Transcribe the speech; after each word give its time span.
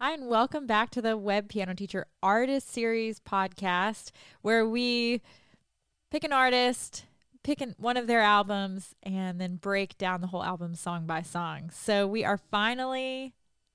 Hi, 0.00 0.14
and 0.14 0.28
welcome 0.28 0.66
back 0.66 0.88
to 0.90 1.02
the 1.02 1.16
Web 1.16 1.48
Piano 1.50 1.74
Teacher 1.74 2.06
Artist 2.22 2.70
Series 2.72 3.20
podcast, 3.20 4.12
where 4.40 4.66
we 4.66 5.20
pick 6.10 6.24
an 6.24 6.32
artist, 6.32 7.04
pick 7.42 7.60
an, 7.60 7.74
one 7.78 7.98
of 7.98 8.06
their 8.06 8.22
albums, 8.22 8.94
and 9.02 9.38
then 9.38 9.56
break 9.56 9.98
down 9.98 10.22
the 10.22 10.28
whole 10.28 10.42
album 10.42 10.74
song 10.74 11.04
by 11.06 11.20
song. 11.20 11.68
So 11.70 12.06
we 12.06 12.24
are 12.24 12.38
finally 12.38 13.34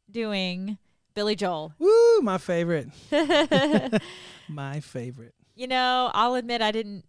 doing 0.10 0.80
Billy 1.14 1.36
Joel. 1.36 1.74
Woo, 1.78 2.22
my 2.22 2.40
favorite. 2.40 2.90
my 4.50 4.80
favorite. 4.80 5.36
You 5.54 5.68
know, 5.68 6.10
I'll 6.14 6.34
admit 6.34 6.62
I 6.64 6.72
didn't. 6.72 7.06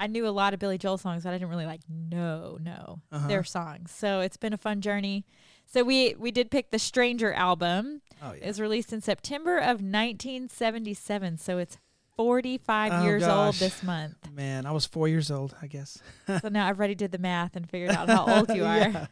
I 0.00 0.08
knew 0.08 0.26
a 0.26 0.30
lot 0.30 0.52
of 0.52 0.58
Billy 0.60 0.78
Joel 0.78 0.98
songs, 0.98 1.22
but 1.24 1.30
I 1.30 1.32
didn't 1.34 1.48
really 1.48 1.66
like 1.66 1.80
know 1.88 2.58
know 2.60 3.02
Uh-huh. 3.12 3.28
their 3.28 3.44
songs. 3.44 3.92
So 3.92 4.18
it's 4.20 4.36
been 4.36 4.52
a 4.52 4.58
fun 4.58 4.80
journey. 4.80 5.24
So 5.66 5.84
we 5.84 6.16
we 6.18 6.32
did 6.32 6.50
pick 6.50 6.70
the 6.72 6.78
Stranger 6.80 7.32
album. 7.32 8.02
Oh 8.22 8.32
yeah. 8.32 8.44
It 8.44 8.46
was 8.46 8.60
released 8.60 8.92
in 8.92 9.00
September 9.00 9.58
of 9.58 9.80
1977. 9.82 11.38
So 11.38 11.58
it's 11.58 11.78
45 12.16 12.92
Oh, 12.92 13.04
years 13.04 13.22
old 13.22 13.54
this 13.56 13.82
month. 13.82 14.16
Man, 14.34 14.66
I 14.66 14.72
was 14.72 14.86
four 14.86 15.06
years 15.08 15.30
old, 15.30 15.54
I 15.62 15.66
guess. 15.68 15.98
so 16.40 16.48
now 16.48 16.66
I've 16.68 16.78
already 16.78 16.94
did 16.96 17.12
the 17.12 17.18
math 17.18 17.54
and 17.56 17.68
figured 17.68 17.90
out 17.92 18.08
how 18.08 18.26
old 18.38 18.48
you 18.54 18.64
are. 18.64 18.76
Yeah. 18.78 19.06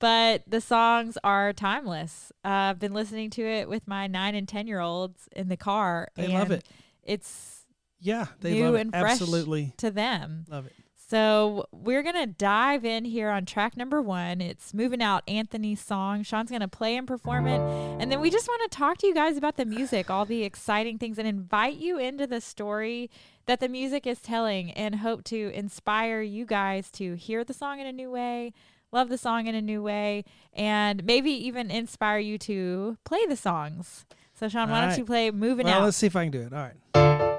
But 0.00 0.42
the 0.48 0.60
songs 0.60 1.16
are 1.22 1.52
timeless. 1.52 2.32
Uh, 2.44 2.48
I've 2.74 2.80
been 2.80 2.92
listening 2.94 3.30
to 3.30 3.42
it 3.46 3.68
with 3.68 3.86
my 3.86 4.08
nine 4.08 4.34
and 4.34 4.48
ten 4.48 4.66
year 4.66 4.80
olds 4.80 5.28
in 5.36 5.48
the 5.48 5.56
car. 5.56 6.08
They 6.16 6.26
love 6.26 6.50
it. 6.50 6.66
It's 7.04 7.64
Yeah, 8.00 8.26
they 8.40 8.54
New 8.54 8.64
love 8.64 8.74
it. 8.74 8.80
and 8.80 8.90
fresh. 8.90 9.12
Absolutely 9.12 9.72
to 9.76 9.92
them. 9.92 10.44
love 10.48 10.66
it. 10.66 10.72
So 11.08 11.66
we're 11.70 12.02
gonna 12.02 12.26
dive 12.26 12.84
in 12.84 13.04
here 13.04 13.30
on 13.30 13.46
track 13.46 13.76
number 13.76 14.02
one. 14.02 14.40
It's 14.40 14.74
moving 14.74 15.00
out 15.00 15.22
Anthony's 15.28 15.80
song. 15.80 16.24
Sean's 16.24 16.50
gonna 16.50 16.66
play 16.66 16.96
and 16.96 17.06
perform 17.06 17.46
it, 17.46 17.60
and 18.00 18.10
then 18.10 18.20
we 18.20 18.28
just 18.28 18.48
want 18.48 18.68
to 18.68 18.76
talk 18.76 18.98
to 18.98 19.06
you 19.06 19.14
guys 19.14 19.36
about 19.36 19.56
the 19.56 19.64
music, 19.64 20.10
all 20.10 20.24
the 20.24 20.42
exciting 20.42 20.98
things, 20.98 21.16
and 21.16 21.28
invite 21.28 21.76
you 21.76 21.96
into 21.96 22.26
the 22.26 22.40
story 22.40 23.08
that 23.46 23.60
the 23.60 23.68
music 23.68 24.04
is 24.04 24.20
telling, 24.20 24.72
and 24.72 24.96
hope 24.96 25.22
to 25.24 25.52
inspire 25.54 26.22
you 26.22 26.44
guys 26.44 26.90
to 26.90 27.14
hear 27.14 27.44
the 27.44 27.54
song 27.54 27.78
in 27.78 27.86
a 27.86 27.92
new 27.92 28.10
way, 28.10 28.52
love 28.90 29.08
the 29.08 29.18
song 29.18 29.46
in 29.46 29.54
a 29.54 29.62
new 29.62 29.80
way, 29.80 30.24
and 30.52 31.04
maybe 31.04 31.30
even 31.30 31.70
inspire 31.70 32.18
you 32.18 32.36
to 32.38 32.98
play 33.04 33.24
the 33.26 33.36
songs. 33.36 34.06
So 34.34 34.48
Sean, 34.48 34.70
why 34.70 34.80
All 34.82 34.88
don't 34.88 34.98
you 34.98 35.04
play 35.04 35.30
"Moving 35.30 35.66
Well, 35.66 35.82
Out"? 35.82 35.84
let's 35.84 35.98
see 35.98 36.08
if 36.08 36.16
I 36.16 36.24
can 36.24 36.32
do 36.32 36.40
it. 36.40 36.52
All 36.52 36.58
right. 36.58 37.35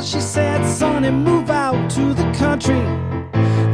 Door. 0.00 0.06
She 0.06 0.20
said, 0.20 0.64
Sonny, 0.66 1.10
move 1.10 1.50
out 1.50 1.90
to 1.92 2.14
the 2.14 2.30
country. 2.32 2.80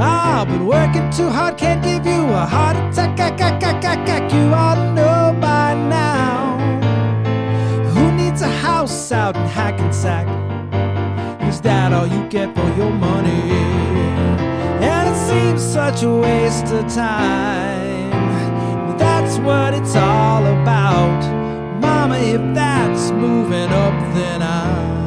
I've 0.00 0.48
been 0.48 0.66
working 0.66 1.10
too 1.10 1.28
hard 1.28 1.56
can't 1.56 1.82
give 1.82 2.06
you 2.06 2.22
a 2.32 2.46
heart 2.46 2.76
attack. 2.76 3.18
Ack, 3.20 3.40
ack, 3.40 3.62
ack, 3.62 3.84
ack, 3.84 4.08
ack. 4.08 4.32
You 4.32 4.52
ought 4.52 4.76
to 4.76 4.92
know 4.92 5.38
by 5.40 5.74
now. 5.74 6.58
Who 7.94 8.12
needs 8.12 8.42
a 8.42 8.48
house 8.48 9.12
out 9.12 9.36
in 9.36 9.46
Hackensack? 9.46 10.26
Is 11.48 11.60
that 11.60 11.92
all 11.92 12.06
you 12.06 12.26
get 12.28 12.54
for 12.54 12.68
your 12.76 12.90
money? 12.90 13.42
And 14.82 15.08
it 15.08 15.18
seems 15.28 15.62
such 15.62 16.02
a 16.02 16.10
waste 16.10 16.72
of 16.72 16.92
time. 16.92 18.10
But 18.86 18.98
that's 18.98 19.38
what 19.38 19.74
it's 19.74 19.94
all 19.94 20.44
about. 20.44 21.20
Mama, 21.80 22.16
if 22.18 22.42
that's 22.54 23.10
moving 23.12 23.70
up, 23.70 24.14
then 24.14 24.42
I'm 24.42 25.03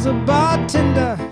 becomes 0.00 0.06
a 0.06 0.26
bartender. 0.26 1.29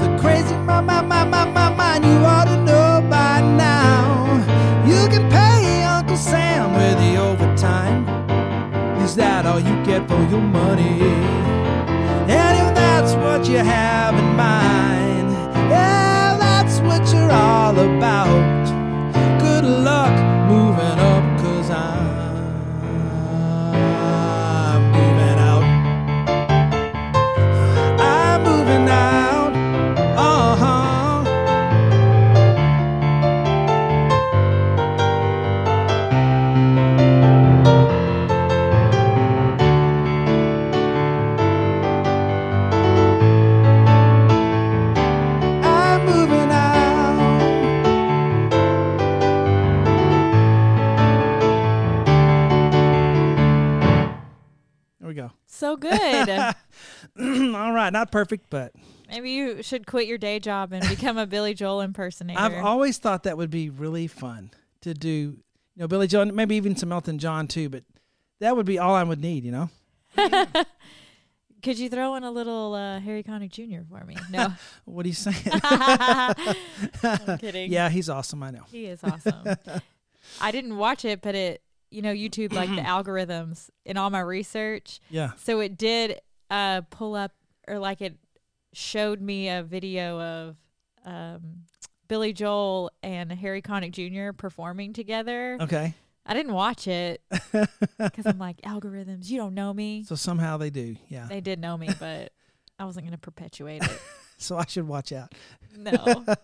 A 0.00 0.18
crazy 0.18 0.54
mind, 0.54 0.86
mind, 0.86 1.08
mind, 1.08 1.30
mind, 1.30 1.52
mind, 1.52 1.76
mind. 1.76 2.04
You 2.04 2.18
ought 2.24 2.46
to 2.46 2.56
know 2.64 3.06
by 3.10 3.40
now. 3.40 4.38
You 4.86 5.08
can 5.08 5.28
pay 5.30 5.82
Uncle 5.84 6.16
Sam 6.16 6.72
with 6.72 6.96
the 6.98 7.16
overtime. 7.16 8.06
Is 9.02 9.14
that 9.16 9.44
all 9.44 9.60
you 9.60 9.84
get 9.84 10.08
for 10.08 10.22
your 10.30 10.40
money? 10.40 11.02
And 12.28 12.54
if 12.62 12.74
that's 12.74 13.12
what 13.14 13.46
you 13.48 13.58
have 13.58 14.01
so 55.72 56.54
good. 57.16 57.54
All 57.54 57.72
right, 57.72 57.92
not 57.92 58.12
perfect, 58.12 58.46
but 58.50 58.72
Maybe 59.08 59.32
you 59.32 59.62
should 59.62 59.86
quit 59.86 60.06
your 60.06 60.16
day 60.16 60.38
job 60.38 60.72
and 60.72 60.88
become 60.88 61.18
a 61.18 61.26
Billy 61.26 61.52
Joel 61.52 61.82
impersonator. 61.82 62.40
I've 62.40 62.64
always 62.64 62.96
thought 62.96 63.24
that 63.24 63.36
would 63.36 63.50
be 63.50 63.68
really 63.68 64.06
fun 64.06 64.50
to 64.80 64.94
do. 64.94 65.08
You 65.08 65.36
know, 65.76 65.86
Billy 65.86 66.06
Joel, 66.06 66.26
maybe 66.26 66.56
even 66.56 66.76
some 66.76 66.92
Elton 66.92 67.18
John 67.18 67.46
too, 67.46 67.68
but 67.68 67.84
that 68.40 68.56
would 68.56 68.64
be 68.64 68.78
all 68.78 68.94
I 68.94 69.02
would 69.02 69.20
need. 69.20 69.44
You 69.44 69.52
know, 69.52 69.70
Could 71.62 71.78
you 71.78 71.90
throw 71.90 72.14
in 72.14 72.24
a 72.24 72.30
little 72.30 72.74
uh, 72.74 73.00
Harry 73.00 73.22
Connick 73.22 73.50
Jr. 73.50 73.82
for 73.88 74.04
me? 74.04 74.16
No, 74.30 74.48
what 74.86 75.04
are 75.04 75.08
you 75.08 75.14
saying? 75.14 75.36
I'm 75.62 77.38
kidding. 77.38 77.70
yeah, 77.70 77.88
he's 77.88 78.08
awesome. 78.08 78.42
I 78.42 78.50
know. 78.50 78.64
he 78.70 78.86
is 78.86 79.04
awesome. 79.04 79.56
I 80.40 80.50
didn't 80.50 80.76
watch 80.76 81.04
it, 81.04 81.20
but 81.20 81.34
it, 81.34 81.62
you 81.92 82.02
know, 82.02 82.12
YouTube 82.12 82.52
like 82.52 82.68
the 82.70 82.76
algorithms 82.82 83.70
in 83.84 83.96
all 83.96 84.10
my 84.10 84.20
research. 84.20 85.00
Yeah. 85.10 85.32
So 85.36 85.60
it 85.60 85.76
did 85.76 86.20
uh, 86.50 86.82
pull 86.90 87.14
up, 87.14 87.32
or 87.68 87.78
like 87.78 88.00
it 88.00 88.16
showed 88.72 89.20
me 89.20 89.48
a 89.48 89.62
video 89.62 90.20
of 90.20 90.56
um, 91.04 91.64
Billy 92.08 92.32
Joel 92.32 92.90
and 93.02 93.30
Harry 93.32 93.62
Connick 93.62 93.92
Jr. 93.92 94.32
performing 94.32 94.92
together. 94.92 95.58
Okay. 95.60 95.94
I 96.24 96.34
didn't 96.34 96.52
watch 96.52 96.86
it 96.86 97.20
because 97.98 98.26
I'm 98.26 98.38
like 98.38 98.60
algorithms. 98.62 99.28
You 99.28 99.38
don't 99.38 99.54
know 99.54 99.74
me. 99.74 100.04
So 100.04 100.14
somehow 100.14 100.56
they 100.56 100.70
do. 100.70 100.96
Yeah. 101.08 101.26
They 101.26 101.40
did 101.40 101.60
know 101.60 101.76
me, 101.76 101.88
but 101.98 102.32
I 102.78 102.84
wasn't 102.84 103.06
going 103.06 103.12
to 103.12 103.18
perpetuate 103.18 103.82
it. 103.82 104.00
So 104.38 104.56
I 104.56 104.64
should 104.66 104.88
watch 104.88 105.12
out. 105.12 105.34
No. 105.76 106.24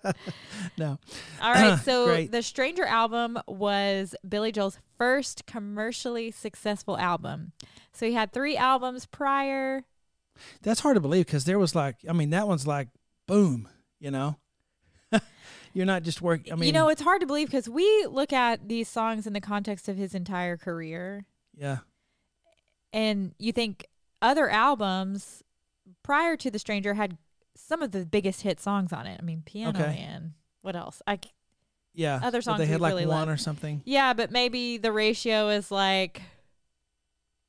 No. 0.76 0.98
All 1.42 1.52
right. 1.52 1.78
So 1.84 2.06
Great. 2.06 2.30
the 2.30 2.42
Stranger 2.42 2.84
album 2.84 3.38
was 3.48 4.14
Billy 4.28 4.52
Joel's 4.52 4.78
first 4.96 5.46
commercially 5.46 6.30
successful 6.30 6.96
album. 6.96 7.52
So 7.92 8.06
he 8.06 8.12
had 8.12 8.32
three 8.32 8.56
albums 8.56 9.06
prior. 9.06 9.84
That's 10.62 10.80
hard 10.80 10.94
to 10.94 11.00
believe 11.00 11.26
because 11.26 11.44
there 11.44 11.58
was 11.58 11.74
like, 11.74 11.96
I 12.08 12.12
mean, 12.12 12.30
that 12.30 12.46
one's 12.46 12.66
like, 12.66 12.88
boom, 13.26 13.68
you 13.98 14.10
know? 14.12 14.36
You're 15.72 15.86
not 15.86 16.02
just 16.02 16.22
work. 16.22 16.42
I 16.50 16.54
mean, 16.54 16.66
you 16.66 16.72
know, 16.72 16.88
it's 16.88 17.02
hard 17.02 17.20
to 17.20 17.26
believe 17.26 17.48
because 17.48 17.68
we 17.68 18.06
look 18.06 18.32
at 18.32 18.68
these 18.68 18.88
songs 18.88 19.26
in 19.26 19.32
the 19.32 19.40
context 19.40 19.88
of 19.88 19.96
his 19.96 20.14
entire 20.14 20.56
career, 20.56 21.26
yeah. 21.56 21.78
and 22.92 23.34
you 23.38 23.52
think 23.52 23.86
other 24.20 24.48
albums 24.48 25.42
prior 26.02 26.36
to 26.36 26.50
The 26.50 26.58
Stranger 26.58 26.94
had 26.94 27.18
some 27.58 27.82
of 27.82 27.90
the 27.90 28.06
biggest 28.06 28.42
hit 28.42 28.60
songs 28.60 28.92
on 28.92 29.06
it. 29.06 29.18
I 29.20 29.24
mean, 29.24 29.42
Piano 29.44 29.78
Okay. 29.78 29.94
Man. 29.94 30.34
What 30.62 30.76
else? 30.76 31.02
I 31.06 31.18
Yeah. 31.94 32.20
Other 32.22 32.40
songs 32.40 32.58
they 32.58 32.66
had 32.66 32.80
like 32.80 32.92
really 32.92 33.06
one 33.06 33.20
love. 33.20 33.28
or 33.28 33.36
something. 33.36 33.82
yeah, 33.84 34.12
but 34.12 34.30
maybe 34.30 34.78
the 34.78 34.92
ratio 34.92 35.48
is 35.48 35.70
like, 35.70 36.22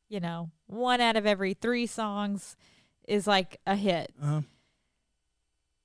you 0.09 0.19
know, 0.19 0.49
one 0.67 1.01
out 1.01 1.15
of 1.15 1.25
every 1.25 1.53
three 1.53 1.85
songs 1.85 2.55
is 3.07 3.27
like 3.27 3.59
a 3.67 3.75
hit. 3.75 4.11
Uh-huh. 4.21 4.41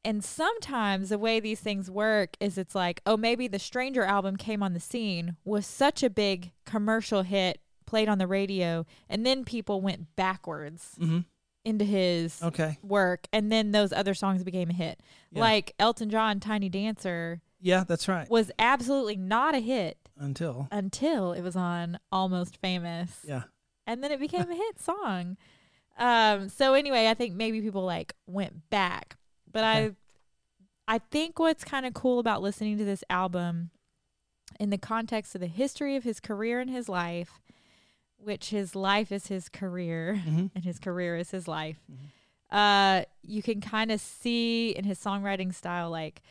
And 0.06 0.22
sometimes 0.22 1.08
the 1.08 1.18
way 1.18 1.40
these 1.40 1.60
things 1.60 1.90
work 1.90 2.36
is 2.38 2.58
it's 2.58 2.74
like, 2.74 3.00
oh, 3.06 3.16
maybe 3.16 3.48
the 3.48 3.58
Stranger 3.58 4.02
album 4.04 4.36
came 4.36 4.62
on 4.62 4.74
the 4.74 4.80
scene, 4.80 5.36
was 5.44 5.66
such 5.66 6.02
a 6.02 6.10
big 6.10 6.52
commercial 6.66 7.22
hit, 7.22 7.60
played 7.86 8.08
on 8.08 8.18
the 8.18 8.26
radio, 8.26 8.84
and 9.08 9.24
then 9.24 9.44
people 9.44 9.80
went 9.80 10.14
backwards 10.16 10.96
Mm-hmm. 11.00 11.20
Into 11.64 11.84
his 11.84 12.42
Okay. 12.42 12.78
work, 12.82 13.26
and 13.32 13.50
then 13.50 13.72
those 13.72 13.92
other 13.92 14.14
songs 14.14 14.44
became 14.44 14.70
a 14.70 14.74
hit. 14.74 15.00
Yeah. 15.30 15.40
Like 15.40 15.74
Elton 15.78 16.10
John, 16.10 16.40
Tiny 16.40 16.68
Dancer 16.68 17.40
Yeah, 17.60 17.84
that's 17.84 18.06
right. 18.08 18.28
was 18.30 18.50
absolutely 18.58 19.16
not 19.16 19.54
a 19.54 19.60
hit 19.60 19.96
Until. 20.18 20.68
until 20.70 21.32
it 21.32 21.42
was 21.42 21.56
on 21.56 21.98
Almost 22.12 22.58
Famous. 22.58 23.20
Yeah. 23.26 23.44
And 23.86 24.02
then 24.02 24.12
it 24.12 24.20
became 24.20 24.50
a 24.50 24.54
hit 24.54 24.80
song. 24.80 25.36
Um, 25.98 26.48
so 26.48 26.74
anyway, 26.74 27.08
I 27.08 27.14
think 27.14 27.34
maybe 27.34 27.60
people 27.60 27.84
like 27.84 28.14
went 28.26 28.68
back. 28.70 29.16
But 29.50 29.60
Okay. 29.64 29.86
I 30.88 30.94
I 30.96 30.98
think 30.98 31.38
what's 31.38 31.64
kind 31.64 31.86
of 31.86 31.94
cool 31.94 32.18
about 32.18 32.42
listening 32.42 32.76
to 32.76 32.84
this 32.84 33.02
album 33.08 33.70
in 34.60 34.68
the 34.68 34.76
context 34.76 35.34
of 35.34 35.40
the 35.40 35.46
history 35.46 35.96
of 35.96 36.04
his 36.04 36.20
career 36.20 36.60
and 36.60 36.68
his 36.68 36.90
life, 36.90 37.40
which 38.24 38.50
his 38.50 38.74
life 38.74 39.12
is 39.12 39.26
his 39.28 39.48
career 39.48 40.20
Mm-hmm. 40.26 40.46
and 40.54 40.64
his 40.64 40.78
career 40.78 41.16
is 41.16 41.30
his 41.30 41.46
life. 41.46 41.78
Mhm. 41.90 42.08
Uh, 42.50 43.04
you 43.22 43.42
can 43.42 43.60
kind 43.60 43.90
of 43.90 44.00
see 44.00 44.70
in 44.70 44.84
his 44.84 44.98
songwriting 44.98 45.52
style, 45.52 45.90
like, 45.90 46.22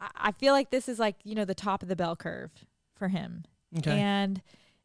I, 0.00 0.08
I 0.16 0.32
feel 0.32 0.52
like 0.52 0.70
this 0.70 0.88
is 0.88 0.98
like, 0.98 1.16
you 1.24 1.34
know, 1.34 1.44
the 1.44 1.54
top 1.54 1.82
of 1.82 1.88
the 1.88 1.96
bell 1.96 2.16
curve 2.16 2.50
for 2.94 3.08
him. 3.08 3.44
Okay. 3.78 3.98
And 4.00 4.42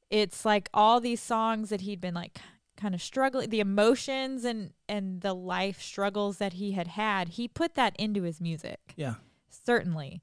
it's 0.09 0.45
like 0.45 0.69
all 0.73 0.99
these 0.99 1.21
songs 1.21 1.69
that 1.69 1.81
he'd 1.81 2.01
been 2.01 2.13
like 2.13 2.39
kind 2.77 2.93
of 2.93 3.01
struggling, 3.01 3.49
the 3.49 3.59
emotions 3.59 4.43
and, 4.45 4.71
and 4.89 5.21
the 5.21 5.33
life 5.33 5.81
struggles 5.81 6.37
that 6.37 6.53
he 6.53 6.73
had 6.73 6.87
had, 6.89 7.29
he 7.29 7.47
put 7.47 7.75
that 7.75 7.95
into 7.97 8.23
his 8.23 8.41
music 8.41 8.93
yeah. 8.95 9.15
certainly 9.49 10.21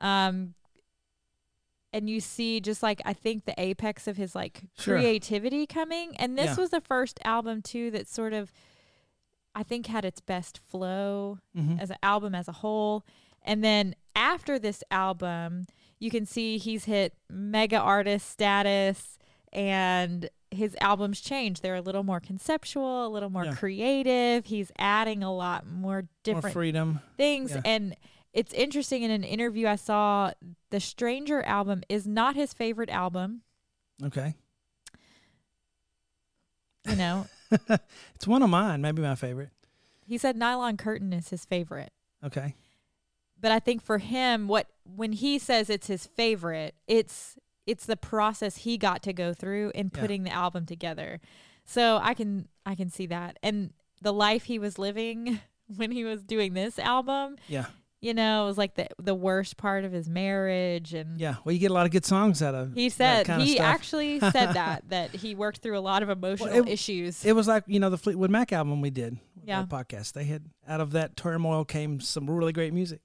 um 0.00 0.54
and 1.92 2.08
you 2.08 2.20
see 2.20 2.60
just 2.60 2.82
like 2.82 3.00
i 3.04 3.12
think 3.12 3.44
the 3.44 3.54
apex 3.60 4.06
of 4.08 4.16
his 4.16 4.34
like 4.34 4.62
Sure. 4.78 4.96
creativity 4.98 5.66
coming 5.66 6.16
and 6.16 6.38
this 6.38 6.56
Yeah. 6.56 6.56
was 6.56 6.70
the 6.70 6.80
first 6.80 7.20
album 7.24 7.62
too 7.62 7.90
that 7.90 8.08
sort 8.08 8.32
of 8.32 8.52
i 9.54 9.62
think 9.62 9.86
had 9.86 10.04
its 10.04 10.20
best 10.20 10.58
flow 10.58 11.38
Mm-hmm. 11.56 11.78
as 11.80 11.90
an 11.90 11.96
album 12.02 12.34
as 12.34 12.48
a 12.48 12.52
whole 12.52 13.04
and 13.42 13.62
then 13.62 13.94
after 14.16 14.58
this 14.58 14.82
album 14.90 15.66
you 15.98 16.10
can 16.10 16.26
see 16.26 16.58
he's 16.58 16.84
hit 16.84 17.14
mega 17.30 17.78
artist 17.78 18.28
status 18.30 19.18
and 19.52 20.28
his 20.50 20.76
albums 20.80 21.20
change 21.20 21.60
they're 21.60 21.74
a 21.76 21.80
little 21.82 22.02
more 22.02 22.20
conceptual 22.20 23.06
a 23.06 23.08
little 23.08 23.30
more 23.30 23.44
Yeah. 23.44 23.54
creative 23.54 24.46
he's 24.46 24.70
adding 24.78 25.22
a 25.22 25.34
lot 25.34 25.66
more 25.66 25.92
More 25.92 26.08
different 26.24 26.52
freedom. 26.54 27.00
things 27.16 27.52
Yeah. 27.52 27.60
and 27.64 27.96
it's 28.32 28.52
interesting 28.54 29.02
in 29.02 29.10
an 29.10 29.24
interview 29.24 29.66
I 29.66 29.76
saw 29.76 30.32
the 30.70 30.80
Stranger 30.80 31.42
album 31.42 31.82
is 31.88 32.06
not 32.06 32.34
his 32.36 32.52
favorite 32.52 32.90
album, 32.90 33.42
Okay. 34.02 34.34
you 36.88 36.96
know. 36.96 37.26
It's 38.14 38.26
one 38.26 38.42
of 38.42 38.48
mine, 38.48 38.80
maybe 38.80 39.02
my 39.02 39.14
favorite. 39.14 39.50
he 40.06 40.16
said 40.16 40.36
Nylon 40.36 40.78
Curtain 40.78 41.12
is 41.12 41.28
his 41.28 41.44
favorite. 41.44 41.92
Okay. 42.24 42.54
But 43.38 43.52
I 43.52 43.58
think 43.58 43.82
for 43.82 43.98
him 43.98 44.48
what 44.48 44.68
when 44.84 45.12
he 45.12 45.38
says 45.38 45.68
it's 45.68 45.88
his 45.88 46.06
favorite, 46.06 46.74
it's 46.88 47.36
it's 47.66 47.84
the 47.84 47.96
process 47.96 48.58
he 48.58 48.78
got 48.78 49.02
to 49.02 49.12
go 49.12 49.34
through 49.34 49.72
in 49.74 49.90
Yeah. 49.94 50.00
putting 50.00 50.22
the 50.22 50.32
album 50.32 50.64
together. 50.64 51.20
So 51.66 51.98
I 52.02 52.14
can 52.14 52.48
I 52.64 52.74
can 52.74 52.88
see 52.88 53.04
that. 53.06 53.38
And 53.42 53.74
the 54.00 54.12
life 54.14 54.44
he 54.44 54.58
was 54.58 54.78
living 54.78 55.40
when 55.76 55.90
he 55.90 56.04
was 56.04 56.22
doing 56.22 56.54
this 56.54 56.78
album, 56.78 57.36
Yeah. 57.48 57.66
You 58.02 58.12
know, 58.12 58.42
it 58.42 58.46
was 58.46 58.58
like 58.58 58.74
the 58.74 58.88
the 59.00 59.14
worst 59.14 59.56
part 59.56 59.84
of 59.84 59.92
his 59.92 60.08
marriage 60.10 60.92
and 60.92 61.18
Yeah. 61.20 61.36
Well, 61.44 61.52
you 61.54 61.58
get 61.58 61.70
a 61.70 61.74
lot 61.74 61.86
of 61.86 61.92
good 61.92 62.04
songs 62.04 62.42
out 62.42 62.54
of 62.54 62.74
He 62.74 62.88
that 62.90 63.26
said 63.26 63.40
he 63.40 63.58
actually 63.58 64.18
said 64.20 64.32
that 64.54 64.88
that 64.90 65.10
he 65.14 65.34
worked 65.34 65.58
through 65.58 65.78
a 65.78 65.80
lot 65.80 66.02
of 66.02 66.10
emotional 66.10 66.66
it- 66.66 66.68
issues. 66.68 67.24
It 67.24 67.32
was 67.34 67.48
like 67.48 67.64
you 67.66 67.80
know 67.80 67.88
the 67.90 67.96
Fleetwood 67.98 68.30
Mac 68.30 68.52
album 68.52 68.80
we 68.82 68.90
did. 68.90 69.18
Yeah. 69.44 69.64
Podcast. 69.64 70.12
They 70.12 70.24
had 70.24 70.44
out 70.68 70.80
of 70.80 70.90
that 70.92 71.16
turmoil 71.16 71.64
came 71.64 72.00
some 72.00 72.28
really 72.28 72.52
great 72.52 72.72
music. 72.74 73.00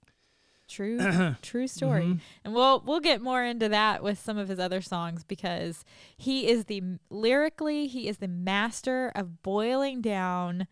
true, 0.67 0.99
true 1.41 1.67
story. 1.67 2.03
Mhm. 2.03 2.19
And 2.43 2.53
we'll 2.53 2.81
we'll 2.85 2.99
get 2.99 3.21
more 3.21 3.43
into 3.43 3.69
that 3.69 4.03
with 4.03 4.19
some 4.19 4.37
of 4.37 4.47
his 4.49 4.59
other 4.59 4.81
songs 4.81 5.23
because 5.23 5.85
he 6.17 6.47
is 6.47 6.65
the 6.65 6.81
lyrically 7.09 7.87
he 7.87 8.07
is 8.07 8.17
the 8.17 8.27
master 8.27 9.11
of 9.15 9.41
boiling 9.43 10.01
down 10.01 10.67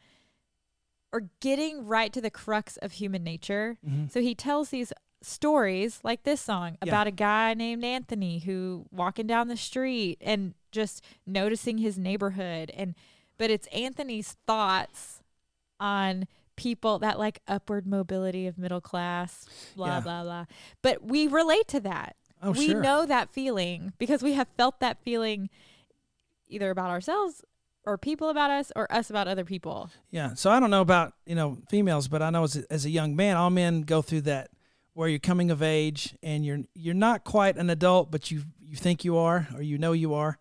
or 1.15 1.29
getting 1.39 1.85
right 1.85 2.11
to 2.11 2.19
the 2.19 2.29
crux 2.29 2.75
of 2.77 2.91
human 2.93 3.23
nature. 3.23 3.77
Mhm. 3.87 4.11
So 4.11 4.19
he 4.21 4.35
tells 4.35 4.69
these 4.69 4.91
stories 5.21 5.99
like 6.03 6.23
this 6.23 6.41
song 6.41 6.77
Yeah. 6.83 6.89
about 6.89 7.07
a 7.07 7.11
guy 7.11 7.53
named 7.53 7.83
Anthony 7.85 8.39
who 8.39 8.85
walking 8.91 9.25
down 9.25 9.47
the 9.47 9.55
street 9.57 10.17
and 10.21 10.53
just 10.71 11.03
noticing 11.25 11.77
his 11.79 11.97
neighborhood 11.97 12.69
and 12.71 12.93
but 13.37 13.49
it's 13.49 13.65
Anthony's 13.67 14.33
thoughts 14.45 15.23
on 15.79 16.27
people 16.57 16.99
that 16.99 17.17
like 17.17 17.39
upward 17.47 17.87
mobility 17.87 18.45
of 18.45 18.57
middle 18.57 18.81
class 18.81 19.47
blah 19.75 19.87
Yeah. 19.87 19.99
blah 20.01 20.23
blah 20.23 20.45
but 20.81 21.01
we 21.03 21.27
relate 21.27 21.67
to 21.69 21.79
that 21.79 22.15
Oh, 22.41 22.51
we 22.51 22.67
sure. 22.67 22.81
know 22.81 23.05
that 23.05 23.29
feeling 23.31 23.93
because 23.97 24.21
we 24.21 24.33
have 24.33 24.47
felt 24.57 24.79
that 24.81 24.99
feeling 25.01 25.49
either 26.49 26.69
about 26.69 26.89
ourselves 26.91 27.41
or 27.85 27.97
people 27.97 28.29
about 28.29 28.49
us 28.51 28.71
or 28.75 28.91
us 28.91 29.09
about 29.09 29.27
other 29.27 29.45
people 29.45 29.89
Yeah. 30.11 30.33
So 30.33 30.49
I 30.49 30.59
don't 30.59 30.69
know 30.69 30.81
about 30.81 31.13
you 31.25 31.35
know 31.35 31.57
females, 31.69 32.07
but 32.07 32.21
I 32.21 32.29
know 32.29 32.43
as 32.43 32.57
a, 32.57 32.63
as 32.69 32.85
a 32.85 32.89
young 32.89 33.15
man, 33.15 33.37
all 33.37 33.49
men 33.49 33.81
go 33.81 34.01
through 34.01 34.21
that 34.21 34.49
where 34.93 35.09
you're 35.09 35.19
coming 35.19 35.51
of 35.51 35.61
age 35.61 36.15
and 36.23 36.45
you're 36.45 36.59
you're 36.73 36.93
not 36.93 37.23
quite 37.23 37.57
an 37.57 37.69
adult, 37.69 38.11
but 38.11 38.31
you 38.31 38.43
you 38.59 38.75
think 38.75 39.05
you 39.05 39.17
are 39.17 39.47
or 39.55 39.61
you 39.61 39.77
know 39.77 39.91
you 39.91 40.13
are, 40.13 40.37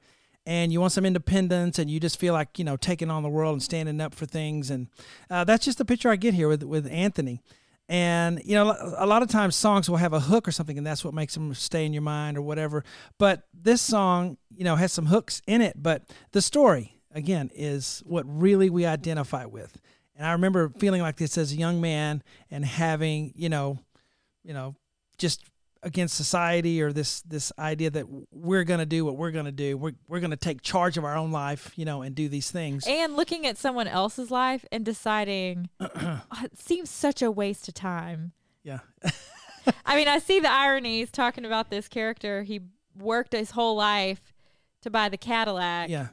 and 0.46 0.72
you 0.72 0.80
want 0.80 0.92
some 0.92 1.04
independence 1.04 1.78
and 1.78 1.90
you 1.90 2.00
just 2.00 2.18
feel 2.18 2.32
like 2.32 2.58
you 2.58 2.64
know 2.64 2.76
taking 2.76 3.10
on 3.10 3.22
the 3.22 3.28
world 3.28 3.54
and 3.54 3.62
standing 3.62 4.00
up 4.00 4.14
for 4.14 4.26
things, 4.26 4.70
and 4.70 4.88
uh, 5.28 5.44
that's 5.44 5.64
just 5.64 5.78
the 5.78 5.84
picture 5.84 6.08
I 6.08 6.16
get 6.16 6.34
here 6.34 6.48
with 6.48 6.62
with 6.62 6.86
Anthony. 6.90 7.42
And 7.86 8.40
you 8.44 8.54
know, 8.54 8.74
a 8.96 9.06
lot 9.06 9.22
of 9.22 9.28
times 9.28 9.56
songs 9.56 9.90
will 9.90 9.98
have 9.98 10.14
a 10.14 10.20
hook 10.20 10.48
or 10.48 10.52
something, 10.52 10.78
and 10.78 10.86
that's 10.86 11.04
what 11.04 11.12
makes 11.12 11.34
them 11.34 11.52
stay 11.52 11.84
in 11.84 11.92
your 11.92 12.02
mind 12.02 12.38
or 12.38 12.42
whatever. 12.42 12.82
But 13.18 13.42
this 13.52 13.82
song, 13.82 14.38
you 14.56 14.64
know, 14.64 14.76
has 14.76 14.92
some 14.92 15.06
hooks 15.06 15.42
in 15.46 15.60
it, 15.60 15.82
but 15.82 16.02
the 16.32 16.40
story 16.40 16.93
again 17.14 17.50
is 17.54 18.02
what 18.04 18.24
really 18.26 18.70
we 18.70 18.84
identify 18.86 19.44
with. 19.46 19.80
And 20.16 20.26
I 20.26 20.32
remember 20.32 20.68
feeling 20.78 21.02
like 21.02 21.16
this 21.16 21.38
as 21.38 21.52
a 21.52 21.56
young 21.56 21.80
man 21.80 22.22
and 22.50 22.64
having, 22.64 23.32
you 23.34 23.48
know, 23.48 23.78
you 24.44 24.52
know, 24.52 24.76
just 25.18 25.42
against 25.82 26.16
society 26.16 26.80
or 26.80 26.92
this 26.92 27.20
this 27.22 27.52
idea 27.58 27.90
that 27.90 28.06
we're 28.30 28.64
going 28.64 28.80
to 28.80 28.86
do 28.86 29.04
what 29.04 29.16
we're 29.16 29.30
going 29.32 29.44
to 29.44 29.52
do. 29.52 29.76
We're 29.76 29.94
we're 30.08 30.20
going 30.20 30.30
to 30.30 30.36
take 30.36 30.62
charge 30.62 30.96
of 30.98 31.04
our 31.04 31.16
own 31.16 31.32
life, 31.32 31.72
you 31.76 31.84
know, 31.84 32.02
and 32.02 32.14
do 32.14 32.28
these 32.28 32.50
things. 32.50 32.86
and 32.86 33.16
looking 33.16 33.46
at 33.46 33.56
someone 33.58 33.88
else's 33.88 34.30
life 34.30 34.64
and 34.70 34.84
deciding 34.84 35.68
"Oh, 35.80 36.20
it 36.42 36.58
seems 36.58 36.90
such 36.90 37.22
a 37.22 37.30
waste 37.30 37.68
of 37.68 37.74
time 37.74 38.32
yeah. 38.64 38.80
I 39.86 39.94
mean, 39.94 40.08
I 40.08 40.18
see 40.18 40.40
the 40.40 40.50
ironies 40.50 41.10
talking 41.10 41.44
about 41.44 41.70
this 41.70 41.86
character. 41.86 42.42
He 42.42 42.60
worked 42.98 43.32
his 43.32 43.52
whole 43.52 43.76
life 43.76 44.32
to 44.82 44.90
buy 44.90 45.08
the 45.08 45.16
Cadillac, 45.16 45.90
Yeah. 45.90 46.08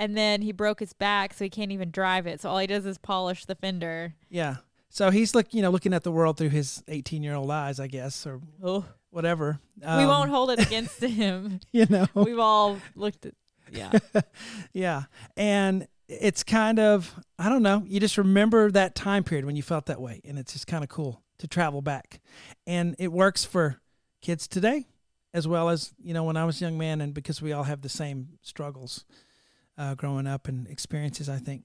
And 0.00 0.16
then 0.16 0.42
he 0.42 0.50
broke 0.50 0.80
his 0.80 0.92
back, 0.92 1.32
so 1.34 1.44
he 1.44 1.50
can't 1.50 1.70
even 1.70 1.90
drive 1.92 2.26
it. 2.26 2.40
So 2.40 2.50
all 2.50 2.58
he 2.58 2.66
does 2.66 2.86
is 2.86 2.98
polish 2.98 3.44
the 3.44 3.54
fender. 3.54 4.14
Yeah. 4.28 4.56
So 4.88 5.10
he's 5.10 5.34
look, 5.36 5.54
you 5.54 5.62
know, 5.62 5.70
looking 5.70 5.94
at 5.94 6.02
the 6.02 6.10
world 6.10 6.36
through 6.38 6.48
his 6.48 6.82
18 6.88 7.22
year 7.22 7.34
old 7.36 7.50
eyes, 7.50 7.78
I 7.78 7.86
guess, 7.86 8.26
or 8.26 8.40
Oh, 8.62 8.84
whatever. 9.10 9.60
we 9.78 9.86
Um, 9.86 10.08
won't 10.08 10.30
hold 10.30 10.50
it 10.50 10.58
against 10.66 11.00
him. 11.00 11.60
You 11.72 11.86
know, 11.88 12.06
We've 12.14 12.38
all 12.40 12.78
looked 12.96 13.26
at. 13.26 13.34
Yeah. 13.70 13.92
yeah, 14.72 15.02
and 15.36 15.86
it's 16.08 16.42
kind 16.42 16.80
of 16.80 17.14
I 17.38 17.48
don't 17.48 17.62
know. 17.62 17.84
You 17.86 18.00
just 18.00 18.18
remember 18.18 18.70
that 18.72 18.96
time 18.96 19.22
period 19.22 19.44
when 19.44 19.54
you 19.54 19.62
felt 19.62 19.86
that 19.86 20.00
way, 20.00 20.20
and 20.24 20.38
it's 20.40 20.52
just 20.54 20.66
kind 20.66 20.82
of 20.82 20.90
cool 20.90 21.22
to 21.38 21.46
travel 21.46 21.82
back, 21.82 22.20
and 22.66 22.96
it 22.98 23.12
works 23.12 23.44
for 23.44 23.80
kids 24.22 24.48
today 24.48 24.86
as 25.32 25.46
well 25.46 25.68
as 25.68 25.94
you 26.02 26.12
know 26.12 26.24
when 26.24 26.36
I 26.36 26.44
was 26.44 26.60
a 26.60 26.64
young 26.64 26.76
man, 26.78 27.00
and 27.00 27.14
because 27.14 27.40
we 27.40 27.52
all 27.52 27.62
have 27.62 27.82
the 27.82 27.88
same 27.88 28.30
struggles 28.42 29.04
uh, 29.80 29.94
growing 29.94 30.26
up 30.26 30.46
and 30.48 30.66
experiences, 30.68 31.28
I 31.28 31.38
think. 31.38 31.64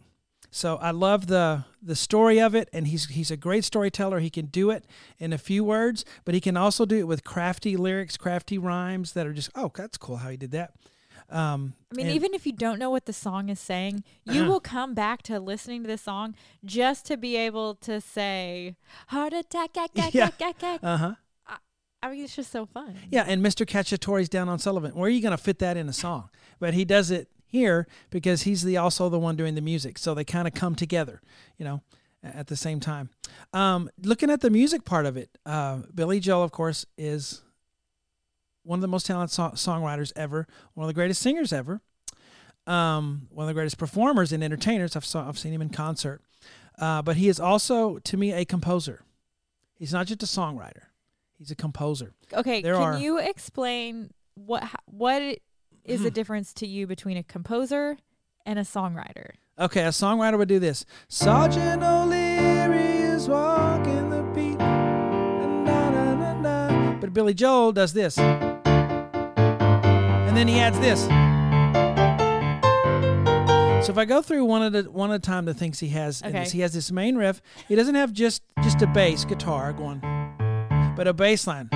So 0.52 0.78
I 0.78 0.92
love 0.92 1.28
the 1.28 1.66
the 1.82 1.96
story 1.96 2.40
of 2.40 2.56
it, 2.56 2.70
and 2.72 2.88
he's 2.88 3.06
he's 3.10 3.30
a 3.32 3.36
great 3.38 3.66
storyteller. 3.66 4.20
He 4.20 4.30
can 4.30 4.46
do 4.46 4.72
it 4.72 4.86
in 5.20 5.34
a 5.34 5.38
few 5.38 5.64
words, 5.66 6.06
but 6.24 6.34
he 6.34 6.40
can 6.40 6.56
also 6.56 6.86
do 6.86 6.98
it 6.98 7.08
with 7.08 7.24
crafty 7.26 7.76
lyrics, 7.76 8.16
crafty 8.16 8.58
rhymes 8.58 9.12
that 9.14 9.28
are 9.28 9.34
just 9.34 9.50
oh 9.56 9.70
that's 9.76 9.98
cool 9.98 10.18
how 10.18 10.30
he 10.30 10.38
did 10.38 10.52
that. 10.52 10.72
Um, 11.30 11.74
I 11.92 11.96
mean, 11.96 12.08
even 12.08 12.34
if 12.36 12.46
you 12.46 12.54
don't 12.54 12.78
know 12.78 12.92
what 12.92 13.06
the 13.06 13.12
song 13.14 13.50
is 13.50 13.60
saying, 13.60 14.04
you 14.26 14.44
Uh-huh. 14.44 14.52
will 14.52 14.60
come 14.62 14.94
back 14.94 15.24
to 15.24 15.40
listening 15.40 15.82
to 15.82 15.88
this 15.88 16.04
song 16.04 16.36
just 16.64 17.06
to 17.08 17.18
be 17.18 17.36
able 17.36 17.76
to 17.76 18.00
say 18.00 18.76
heart 19.08 19.34
attack, 19.34 19.76
ack, 19.78 19.90
ack, 19.98 20.14
Yeah. 20.14 20.26
ack, 20.28 20.42
ack, 20.42 20.64
ack. 20.64 20.80
uh 20.84 20.98
huh. 20.98 21.16
I 22.04 22.12
mean, 22.12 22.24
it's 22.24 22.36
just 22.36 22.52
so 22.52 22.68
fun. 22.68 22.96
Yeah, 23.10 23.24
and 23.28 23.44
Mr. 23.44 23.66
Cacciatore's 23.66 24.30
down 24.30 24.48
on 24.48 24.60
Sullivan. 24.60 24.92
Where 24.94 25.08
are 25.08 25.10
you 25.10 25.22
going 25.24 25.32
to 25.36 25.44
fit 25.44 25.58
that 25.60 25.76
in 25.76 25.90
a 25.90 25.94
song? 25.94 26.30
But 26.60 26.76
he 26.76 26.86
does 26.86 27.10
it 27.10 27.28
here 27.56 27.88
because 28.10 28.44
he's 28.44 28.64
the 28.64 28.78
also 28.78 29.10
the 29.10 29.18
one 29.20 29.36
doing 29.36 29.56
the 29.56 29.62
music, 29.62 29.98
so 29.98 30.14
they 30.14 30.24
kind 30.24 30.48
of 30.48 30.54
come 30.54 30.76
together, 30.76 31.22
you 31.58 31.66
know, 31.66 31.82
at 32.24 32.48
the 32.48 32.56
same 32.56 32.80
time. 32.80 33.10
Um, 33.54 33.90
looking 34.02 34.30
at 34.30 34.42
the 34.42 34.50
music 34.50 34.86
part 34.86 35.06
of 35.06 35.18
it, 35.18 35.30
uh, 35.46 35.80
Billy 35.94 36.20
Joel, 36.20 36.44
of 36.44 36.52
course, 36.52 36.86
is 36.98 37.42
one 38.64 38.78
of 38.78 38.82
the 38.82 38.88
most 38.88 39.06
talented 39.06 39.34
so- 39.34 39.52
songwriters 39.52 40.12
ever, 40.16 40.48
one 40.74 40.86
of 40.86 40.88
the 40.88 40.94
greatest 40.94 41.22
singers 41.22 41.54
ever, 41.54 41.82
um, 42.68 43.28
one 43.30 43.46
of 43.46 43.48
the 43.48 43.54
greatest 43.54 43.78
performers 43.78 44.32
and 44.32 44.44
entertainers. 44.44 44.96
I've 44.96 45.06
saw 45.06 45.28
I've 45.28 45.38
seen 45.40 45.54
him 45.54 45.62
in 45.62 45.70
concert, 45.70 46.22
uh, 46.80 47.02
but 47.02 47.16
he 47.18 47.28
is 47.30 47.40
also 47.40 48.00
to 48.00 48.18
me 48.18 48.32
a 48.34 48.44
composer. 48.46 49.02
He's 49.76 49.94
not 49.94 50.08
just 50.08 50.24
a 50.24 50.26
songwriter; 50.26 50.84
he's 51.38 51.52
a 51.52 51.56
composer. 51.56 52.14
Okay, 52.34 52.62
There 52.62 52.74
can 52.76 52.84
are- 52.84 52.98
you 52.98 53.20
explain 53.20 54.12
what 54.34 54.64
what 54.86 55.40
is 55.86 56.02
the 56.02 56.08
mm-hmm. 56.08 56.16
difference 56.16 56.54
to 56.54 56.68
you 56.68 56.88
between 56.88 57.18
a 57.18 57.24
composer 57.24 57.98
and 58.46 58.60
a 58.60 58.64
songwriter? 58.64 59.32
Okay, 59.58 59.84
a 59.84 59.90
songwriter 59.90 60.38
would 60.38 60.50
do 60.50 60.60
this. 60.60 60.86
Sergeant 61.08 61.82
O'Leary 61.82 62.82
is 62.82 63.30
walking 63.30 64.10
the 64.10 64.24
beat. 64.34 64.58
Na, 64.58 65.90
na, 65.92 66.16
na, 66.16 66.34
na. 66.42 66.94
But 67.00 67.14
Billy 67.14 67.34
Joel 67.34 67.72
does 67.72 67.94
this. 67.94 68.18
And 68.18 68.66
then 70.36 70.48
he 70.48 70.60
adds 70.60 70.80
this. 70.80 71.08
So 73.86 73.92
if 73.92 73.98
I 74.00 74.06
go 74.06 74.22
through 74.24 74.46
one 74.46 74.64
at 74.64 74.76
a 74.76 74.90
one 74.90 75.12
at 75.12 75.18
a 75.18 75.20
time 75.20 75.46
the 75.46 75.54
things 75.54 75.80
he 75.80 75.90
has 75.90 76.22
in 76.22 76.30
Okay. 76.30 76.40
this, 76.40 76.52
he 76.52 76.62
has 76.62 76.74
this 76.74 76.92
main 76.92 77.16
riff. 77.18 77.40
He 77.68 77.76
doesn't 77.76 77.94
have 77.94 78.12
just 78.12 78.42
just 78.64 78.82
a 78.82 78.88
bass 78.88 79.26
guitar 79.26 79.72
going, 79.74 80.00
but 80.96 81.08
a 81.08 81.14
bass 81.14 81.46
line. 81.46 81.70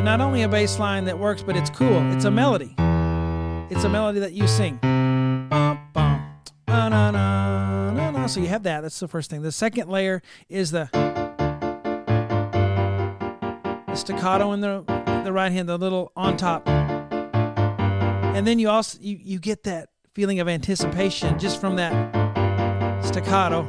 But 0.00 0.04
not 0.06 0.22
only 0.22 0.40
a 0.40 0.48
bass 0.48 0.78
line 0.78 1.04
that 1.04 1.18
works, 1.18 1.42
but 1.42 1.58
it's 1.58 1.68
cool. 1.68 2.10
It's 2.14 2.24
a 2.24 2.30
melody. 2.30 2.74
It's 3.68 3.84
a 3.84 3.88
melody 3.90 4.20
that 4.20 4.32
you 4.32 4.48
sing. 4.48 4.78
So 8.26 8.40
you 8.40 8.46
have 8.46 8.62
that. 8.62 8.80
That's 8.80 8.98
the 8.98 9.08
first 9.08 9.28
thing. 9.28 9.42
The 9.42 9.52
second 9.52 9.90
layer 9.90 10.22
is 10.48 10.70
the, 10.70 10.86
staccato 13.94 14.52
in 14.52 14.62
the 14.62 14.84
the 15.22 15.34
right 15.34 15.52
hand, 15.52 15.68
the 15.68 15.76
little 15.76 16.12
on 16.16 16.38
top, 16.38 16.66
and 16.66 18.46
then 18.46 18.58
you 18.58 18.70
also 18.70 18.96
you, 19.02 19.18
you 19.20 19.38
get 19.38 19.64
that 19.64 19.90
feeling 20.14 20.40
of 20.40 20.48
anticipation 20.48 21.38
just 21.38 21.60
from 21.60 21.76
that 21.76 23.04
staccato. 23.04 23.66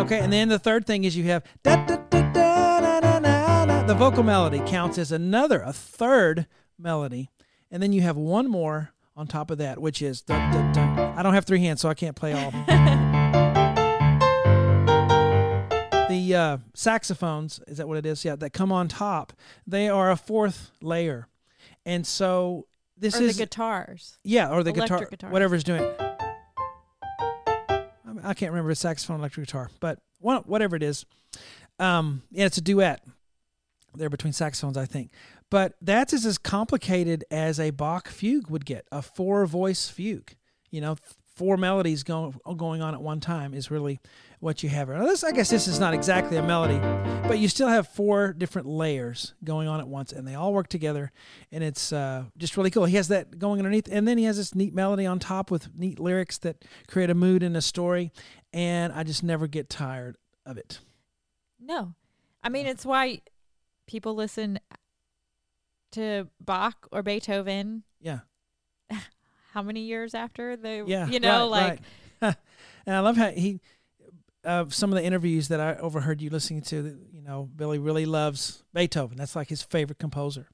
Okay, 0.00 0.18
and 0.18 0.30
then 0.30 0.50
the 0.50 0.58
third 0.58 0.86
thing 0.86 1.04
is 1.04 1.16
you 1.16 1.24
have 1.24 1.44
da 1.62 1.76
da 1.86 1.96
da. 2.10 2.32
da. 2.32 2.47
The 3.88 3.94
vocal 3.94 4.22
melody 4.22 4.60
counts 4.66 4.98
as 4.98 5.12
another, 5.12 5.62
a 5.62 5.72
third 5.72 6.46
melody, 6.78 7.30
and 7.70 7.82
then 7.82 7.90
you 7.90 8.02
have 8.02 8.18
one 8.18 8.46
more 8.46 8.92
on 9.16 9.26
top 9.26 9.50
of 9.50 9.56
that, 9.58 9.80
which 9.80 10.02
is 10.02 10.20
dun, 10.20 10.52
dun, 10.52 10.72
dun. 10.74 10.98
I 11.18 11.22
don't 11.22 11.32
have 11.32 11.46
three 11.46 11.60
hands, 11.60 11.80
so 11.80 11.88
I 11.88 11.94
can't 11.94 12.14
play 12.14 12.34
all. 12.34 12.50
the 16.10 16.34
uh, 16.34 16.58
saxophones 16.74 17.60
is 17.66 17.78
that 17.78 17.88
what 17.88 17.96
it 17.96 18.04
is? 18.04 18.26
Yeah, 18.26 18.36
that 18.36 18.52
come 18.52 18.70
on 18.72 18.88
top. 18.88 19.32
They 19.66 19.88
are 19.88 20.10
a 20.10 20.16
fourth 20.16 20.70
layer, 20.82 21.26
and 21.86 22.06
so 22.06 22.66
this 22.98 23.18
or 23.18 23.22
is 23.22 23.38
the 23.38 23.44
guitars? 23.44 24.18
yeah, 24.22 24.50
or 24.50 24.62
the 24.62 24.72
guitar, 24.72 24.98
Electric 24.98 25.10
guitars. 25.12 25.32
whatever's 25.32 25.64
doing. 25.64 25.82
it. 25.82 25.98
I 28.22 28.34
can't 28.34 28.52
remember 28.52 28.70
the 28.70 28.76
saxophone, 28.76 29.20
electric 29.20 29.46
guitar, 29.46 29.70
but 29.80 29.98
one, 30.18 30.42
whatever 30.42 30.76
it 30.76 30.82
is. 30.82 31.06
Um, 31.78 32.20
yeah, 32.30 32.44
it's 32.44 32.58
a 32.58 32.60
duet 32.60 33.02
there 33.94 34.10
between 34.10 34.32
saxophones, 34.32 34.76
I 34.76 34.86
think. 34.86 35.10
But 35.50 35.74
that's 35.80 36.12
as, 36.12 36.26
as 36.26 36.38
complicated 36.38 37.24
as 37.30 37.58
a 37.58 37.70
Bach 37.70 38.08
fugue 38.08 38.50
would 38.50 38.64
get, 38.64 38.86
a 38.92 39.02
four 39.02 39.46
voice 39.46 39.88
fugue. 39.88 40.34
You 40.70 40.80
know, 40.80 40.96
four 41.38 41.56
melodies 41.56 42.02
going 42.02 42.34
going 42.56 42.82
on 42.82 42.94
at 42.94 43.00
one 43.00 43.20
time 43.20 43.54
is 43.54 43.70
really 43.70 44.00
what 44.40 44.62
you 44.62 44.68
have. 44.68 44.88
Now, 44.88 45.06
I 45.06 45.32
guess 45.32 45.48
this 45.48 45.68
is 45.68 45.78
not 45.78 45.94
exactly 45.94 46.36
a 46.36 46.42
melody, 46.42 46.78
but 47.28 47.38
you 47.38 47.48
still 47.48 47.68
have 47.68 47.86
four 47.86 48.32
different 48.32 48.66
layers 48.66 49.34
going 49.44 49.68
on 49.68 49.80
at 49.80 49.88
once, 49.88 50.12
and 50.12 50.26
they 50.26 50.34
all 50.34 50.52
work 50.52 50.68
together, 50.68 51.12
and 51.52 51.62
it's 51.62 51.92
uh, 51.92 52.24
just 52.36 52.56
really 52.56 52.70
cool. 52.70 52.84
He 52.84 52.96
has 52.96 53.08
that 53.08 53.38
going 53.38 53.60
underneath, 53.60 53.88
and 53.90 54.06
then 54.06 54.18
he 54.18 54.24
has 54.24 54.36
this 54.36 54.54
neat 54.54 54.74
melody 54.74 55.06
on 55.06 55.20
top 55.20 55.50
with 55.50 55.68
neat 55.76 56.00
lyrics 56.00 56.38
that 56.38 56.64
create 56.88 57.08
a 57.08 57.14
mood 57.14 57.42
and 57.42 57.56
a 57.56 57.62
story, 57.62 58.12
and 58.52 58.92
I 58.92 59.04
just 59.04 59.22
never 59.22 59.46
get 59.46 59.70
tired 59.70 60.16
of 60.44 60.58
it. 60.58 60.80
No, 61.60 61.94
I 62.42 62.48
mean 62.48 62.66
it's 62.66 62.84
why 62.84 63.22
people 63.88 64.14
listen 64.14 64.60
to 65.92 66.28
Bach 66.40 66.86
or 66.92 67.02
Beethoven. 67.02 67.82
Yeah. 68.00 68.20
How 69.52 69.62
many 69.62 69.80
years 69.80 70.14
after 70.14 70.56
they? 70.56 70.82
Yeah, 70.82 71.08
you 71.08 71.18
know, 71.18 71.50
right, 71.50 71.70
like 71.70 71.80
right. 72.22 72.36
and 72.86 72.94
I 72.94 73.00
love 73.00 73.16
how 73.16 73.30
he, 73.30 73.60
uh, 74.44 74.66
some 74.68 74.92
of 74.92 74.98
the 74.98 75.04
interviews 75.04 75.48
that 75.48 75.58
I 75.58 75.74
overheard 75.76 76.20
you 76.20 76.30
listening 76.30 76.62
to. 76.62 76.98
You 77.12 77.22
know, 77.22 77.48
Billy 77.56 77.78
really 77.78 78.06
loves 78.06 78.62
Beethoven. 78.72 79.16
That's 79.16 79.34
like 79.34 79.48
his 79.48 79.62
favorite 79.62 79.98
composer 79.98 80.48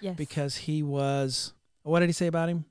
yes, 0.00 0.14
because 0.14 0.56
he 0.56 0.82
was. 0.82 1.54
What 1.82 2.00
did 2.00 2.06
he 2.06 2.12
say 2.12 2.26
about 2.26 2.48
him? 2.48 2.66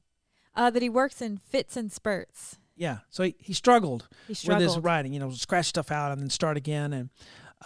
uh, 0.55 0.69
that 0.69 0.81
he 0.81 0.89
works 0.89 1.21
in 1.21 1.37
fits 1.37 1.75
and 1.75 1.91
spurts. 1.91 2.57
Yeah, 2.75 2.99
so 3.09 3.23
he, 3.23 3.35
he 3.39 3.53
struggled 3.53 4.07
He 4.27 4.35
with 4.47 4.59
his 4.59 4.77
writing. 4.79 5.13
You 5.13 5.19
know, 5.19 5.31
scratch 5.31 5.67
stuff 5.67 5.91
out 5.91 6.11
and 6.11 6.21
then 6.21 6.29
start 6.29 6.57
again, 6.57 6.93
and 6.93 7.09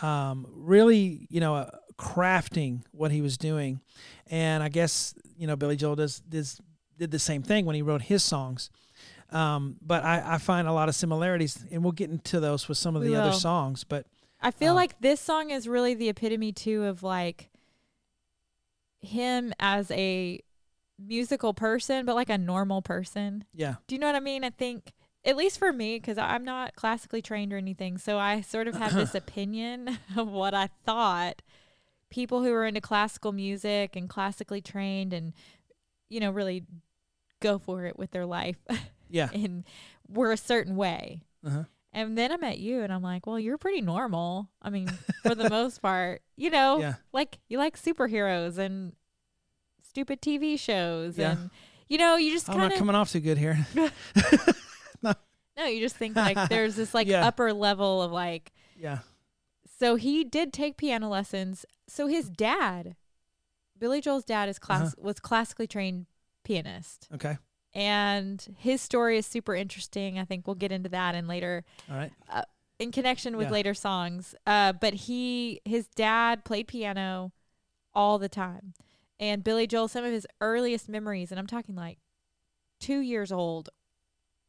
um, 0.04 0.46
really, 0.51 1.27
you 1.30 1.39
know, 1.39 1.56
uh, 1.56 1.70
crafting 1.98 2.82
what 2.92 3.12
he 3.12 3.22
was 3.22 3.38
doing. 3.38 3.82
And 4.27 4.62
I 4.63 4.70
guess 4.70 5.13
you 5.38 5.48
know 5.48 5.56
Billy 5.56 5.75
Joel 5.75 5.96
does 5.96 6.22
this 6.27 6.60
did 6.98 7.12
the 7.12 7.20
same 7.20 7.44
thing 7.44 7.66
when 7.66 7.75
he 7.75 7.82
wrote 7.82 8.04
his 8.04 8.24
songs. 8.24 8.70
Um, 9.30 9.75
but 9.82 10.04
I, 10.06 10.24
I 10.36 10.38
find 10.38 10.68
a 10.68 10.74
lot 10.74 10.88
of 10.89 10.96
similarities, 10.96 11.63
and 11.70 11.84
we'll 11.84 11.92
get 11.92 12.10
into 12.10 12.39
those 12.39 12.68
with 12.70 12.77
some 12.77 12.96
of 12.96 13.04
the 13.04 13.16
other 13.16 13.34
songs. 13.34 13.84
But 13.84 14.06
I 14.42 14.51
feel 14.51 14.72
Um, 14.72 14.77
like 14.77 15.00
this 15.01 15.20
song 15.20 15.50
is 15.51 15.68
really 15.68 15.94
the 15.94 16.08
epitome 16.10 16.54
too 16.54 16.86
of 16.86 17.04
like 17.04 17.50
him 19.01 19.54
as 19.60 19.92
a 19.92 20.42
musical 20.98 21.54
person, 21.54 22.06
but 22.06 22.16
like 22.16 22.30
a 22.30 22.38
normal 22.38 22.82
person. 22.82 23.44
yeah, 23.54 23.75
Do 23.88 23.96
you 23.96 24.00
know 24.00 24.08
what 24.08 24.16
I 24.16 24.20
mean? 24.22 24.44
I 24.44 24.50
think, 24.50 24.94
at 25.25 25.36
least 25.38 25.60
for 25.60 25.72
me, 25.74 25.98
because 25.98 26.18
I'm 26.18 26.44
not 26.44 26.75
classically 26.75 27.22
trained 27.22 27.54
or 27.54 27.58
anything, 27.58 27.98
so 27.98 28.18
I 28.18 28.42
sort 28.42 28.68
of 28.68 28.75
have 28.75 28.94
this 28.94 29.13
opinion 29.16 30.00
of 30.18 30.30
what 30.30 30.54
I 30.54 30.68
thought 30.86 31.42
people 32.10 32.44
who 32.44 32.54
are 32.54 32.66
into 32.66 32.82
classical 32.82 33.32
music 33.32 33.96
and 33.96 34.10
classically 34.10 34.62
trained 34.62 35.14
and, 35.14 35.34
you 36.10 36.20
know, 36.20 36.32
really 36.32 36.64
go 37.42 37.58
for 37.58 37.86
it 37.86 37.98
with 38.00 38.12
their 38.12 38.26
life 38.26 38.58
yeah, 39.10 39.30
and 39.34 39.64
were 40.08 40.32
a 40.32 40.38
certain 40.38 40.76
way. 40.76 41.22
uh-huh. 41.46 41.64
And 41.94 42.18
then 42.18 42.32
I 42.32 42.38
met 42.38 42.60
you, 42.60 42.82
and 42.82 42.94
I'm 42.94 43.02
like, 43.02 43.26
well, 43.26 43.40
you're 43.40 43.58
pretty 43.58 43.82
normal. 43.82 44.50
I 44.62 44.70
mean, 44.70 44.88
for 45.24 45.34
the 45.34 45.50
most 45.58 45.82
part, 45.82 46.22
you 46.36 46.50
know, 46.52 46.80
yeah, 46.80 46.96
like 47.12 47.40
you 47.50 47.58
like 47.58 47.80
superheroes 47.82 48.58
and 48.58 48.94
stupid 49.82 50.22
TV 50.22 50.60
shows, 50.60 51.18
Yeah. 51.18 51.32
and 51.32 51.50
you 51.90 51.98
know, 51.98 52.16
you 52.18 52.32
just 52.32 52.50
I'm 52.50 52.56
kind 52.58 52.64
not 52.66 52.74
of 52.74 52.78
coming 52.80 52.96
off 52.96 53.12
too 53.12 53.20
good 53.22 53.38
here. 53.38 53.66
no, 55.04 55.66
you 55.66 55.80
just 55.80 55.96
think 55.96 56.16
like 56.16 56.50
there's 56.50 56.76
this 56.76 56.94
like 56.94 57.08
Yeah. 57.08 57.26
upper 57.26 57.52
level 57.54 58.02
of 58.02 58.12
like. 58.12 58.52
yeah, 58.78 59.00
So 59.80 59.96
he 59.96 60.24
did 60.24 60.54
take 60.54 60.78
piano 60.78 61.10
lessons. 61.10 61.66
So 61.88 62.08
his 62.08 62.29
dad, 62.29 62.96
Billy 63.77 64.01
Joel's 64.01 64.25
dad, 64.25 64.50
is 64.50 64.60
class 64.60 64.94
Uh-huh. 64.94 65.03
was 65.06 65.20
classically 65.20 65.67
trained 65.67 66.08
pianist, 66.44 67.08
okay, 67.13 67.38
and 67.74 68.56
his 68.58 68.82
story 68.82 69.17
is 69.17 69.25
super 69.25 69.56
interesting. 69.56 70.17
I 70.20 70.25
think 70.25 70.48
we'll 70.48 70.56
get 70.56 70.72
into 70.72 70.89
that 70.89 71.15
in 71.15 71.27
later 71.27 71.63
all 71.89 71.96
right, 71.98 72.12
in 72.79 72.91
connection 72.91 73.38
with 73.38 73.48
Yeah. 73.48 73.51
later 73.53 73.74
songs. 73.74 74.36
Uh, 74.46 74.74
but 74.74 74.94
he, 74.94 75.62
his 75.65 75.88
dad 75.88 76.46
played 76.46 76.67
piano 76.67 77.32
all 77.94 78.20
the 78.20 78.29
time. 78.29 78.74
And 79.20 79.44
Billy 79.44 79.65
Joel, 79.65 79.88
some 79.88 80.06
of 80.06 80.12
his 80.12 80.27
earliest 80.41 80.88
memories, 80.88 81.32
and 81.32 81.39
I'm 81.39 81.48
talking 81.48 81.75
like 81.75 81.98
two 82.79 83.00
years 83.00 83.32
old, 83.32 83.70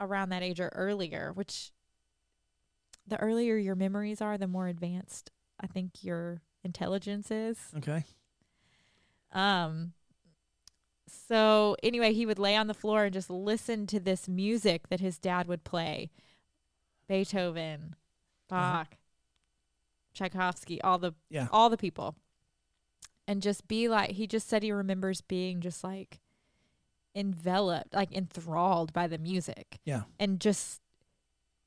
around 0.00 0.28
that 0.28 0.42
age 0.42 0.60
or 0.60 0.68
earlier, 0.74 1.32
which 1.32 1.72
the 3.06 3.18
earlier 3.18 3.56
your 3.56 3.74
memories 3.74 4.20
are, 4.20 4.36
the 4.38 4.46
more 4.46 4.68
advanced 4.68 5.30
I 5.58 5.66
think 5.66 6.04
your 6.04 6.42
intelligence 6.68 7.30
is. 7.30 7.58
Okay. 7.78 8.04
Um 9.32 9.92
so 11.26 11.74
anyway, 11.82 12.12
he 12.12 12.26
would 12.26 12.38
lay 12.38 12.54
on 12.56 12.66
the 12.66 12.74
floor 12.74 13.04
and 13.04 13.12
just 13.14 13.30
listen 13.30 13.86
to 13.88 13.98
this 13.98 14.28
music 14.28 14.88
that 14.90 15.00
his 15.00 15.18
dad 15.18 15.48
would 15.48 15.64
play. 15.64 16.10
Beethoven, 17.08 17.96
Uh-huh. 18.50 18.84
Bach, 18.84 18.96
Tchaikovsky, 20.14 20.80
all 20.82 20.98
the 20.98 21.12
Yeah. 21.30 21.48
all 21.50 21.70
the 21.70 21.76
people. 21.78 22.14
And 23.26 23.42
just 23.42 23.66
be 23.68 23.88
like 23.88 24.10
he 24.12 24.26
just 24.26 24.48
said 24.48 24.62
he 24.62 24.72
remembers 24.72 25.20
being 25.22 25.60
just 25.60 25.82
like 25.82 26.20
enveloped, 27.14 27.94
like 27.94 28.12
enthralled 28.12 28.92
by 28.92 29.06
the 29.06 29.18
music. 29.18 29.78
Yeah. 29.84 30.02
And 30.18 30.40
just 30.40 30.80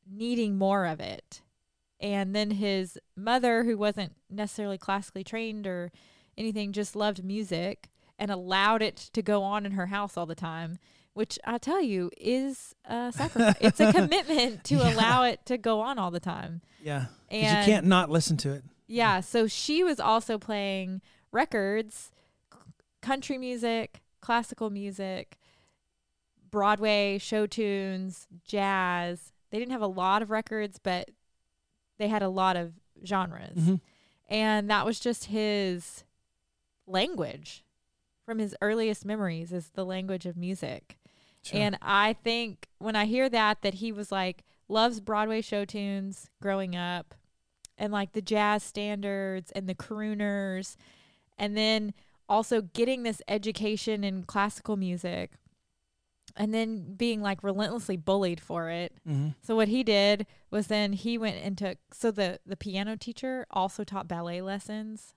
needing 0.05 0.57
more 0.57 0.85
of 0.85 0.99
it. 0.99 1.41
And 2.01 2.35
then 2.35 2.51
his 2.51 2.97
mother, 3.15 3.63
who 3.63 3.77
wasn't 3.77 4.13
necessarily 4.29 4.77
classically 4.79 5.23
trained 5.23 5.67
or 5.67 5.91
anything, 6.37 6.71
just 6.73 6.95
loved 6.95 7.23
music 7.23 7.89
and 8.17 8.31
allowed 8.31 8.81
it 8.81 8.95
to 9.13 9.21
go 9.21 9.43
on 9.43 9.65
in 9.65 9.73
her 9.73 9.85
house 9.87 10.17
all 10.17 10.25
the 10.25 10.33
time, 10.35 10.79
which 11.13 11.37
I 11.45 11.57
tell 11.59 11.81
you 11.81 12.09
is 12.17 12.73
a 12.85 13.11
sacrifice. 13.15 13.55
it's 13.61 13.79
a 13.79 13.93
commitment 13.93 14.63
to 14.65 14.75
Yeah. 14.77 14.93
allow 14.93 15.23
it 15.23 15.45
to 15.45 15.57
go 15.57 15.81
on 15.81 15.99
all 15.99 16.09
the 16.11 16.19
time. 16.19 16.61
Yeah. 16.83 17.05
And 17.29 17.65
you 17.67 17.71
can't 17.73 17.85
not 17.85 18.09
listen 18.09 18.35
to 18.37 18.51
it. 18.53 18.63
yeah, 18.87 19.19
so 19.21 19.45
she 19.47 19.83
was 19.83 19.99
also 19.99 20.37
playing 20.39 21.01
records, 21.31 22.11
c- 22.51 22.59
country 23.01 23.37
music, 23.37 24.01
classical 24.21 24.69
music, 24.71 25.37
Broadway 26.49 27.17
show 27.17 27.47
tunes, 27.47 28.27
jazz. 28.43 29.31
They 29.51 29.59
didn't 29.59 29.71
have 29.71 29.81
a 29.81 29.87
lot 29.87 30.21
of 30.21 30.29
records, 30.31 30.79
but 30.81 31.09
they 32.01 32.07
had 32.07 32.23
a 32.23 32.29
lot 32.29 32.55
of 32.55 32.73
genres. 33.05 33.57
Mhm. 33.57 33.81
And 34.29 34.69
that 34.69 34.85
was 34.85 34.99
just 34.99 35.25
his 35.25 36.03
language 36.87 37.63
from 38.25 38.39
his 38.39 38.55
earliest 38.61 39.05
memories 39.05 39.51
is 39.51 39.69
the 39.69 39.85
language 39.85 40.25
of 40.25 40.37
music. 40.37 40.97
Sure. 41.43 41.59
And 41.59 41.77
I 41.81 42.13
think 42.13 42.69
when 42.77 42.95
I 42.95 43.05
hear 43.05 43.29
that, 43.29 43.61
that 43.61 43.75
he 43.75 43.91
was 43.91 44.11
like, 44.11 44.43
loves 44.67 44.99
Broadway 44.99 45.41
show 45.41 45.65
tunes 45.65 46.29
growing 46.41 46.75
up 46.75 47.15
and 47.77 47.91
like 47.91 48.13
the 48.13 48.21
jazz 48.21 48.63
standards 48.63 49.51
and 49.51 49.67
the 49.67 49.75
crooners. 49.75 50.75
And 51.37 51.57
then 51.57 51.93
also 52.29 52.61
getting 52.61 53.03
this 53.03 53.21
education 53.27 54.03
in 54.03 54.23
classical 54.23 54.77
music 54.77 55.31
and 56.37 56.53
then 56.53 56.95
being 56.95 57.21
like 57.21 57.43
relentlessly 57.43 57.97
bullied 57.97 58.39
for 58.39 58.69
it. 58.69 58.93
Mhm. 59.07 59.35
So 59.41 59.55
what 59.55 59.67
he 59.67 59.83
did 59.83 60.25
was 60.49 60.67
then 60.67 60.93
he 60.93 61.17
went 61.17 61.37
and 61.43 61.57
took 61.57 61.77
so 61.93 62.11
the 62.11 62.39
the 62.45 62.57
piano 62.57 62.95
teacher 62.97 63.45
also 63.51 63.83
taught 63.83 64.07
ballet 64.07 64.41
lessons. 64.41 65.13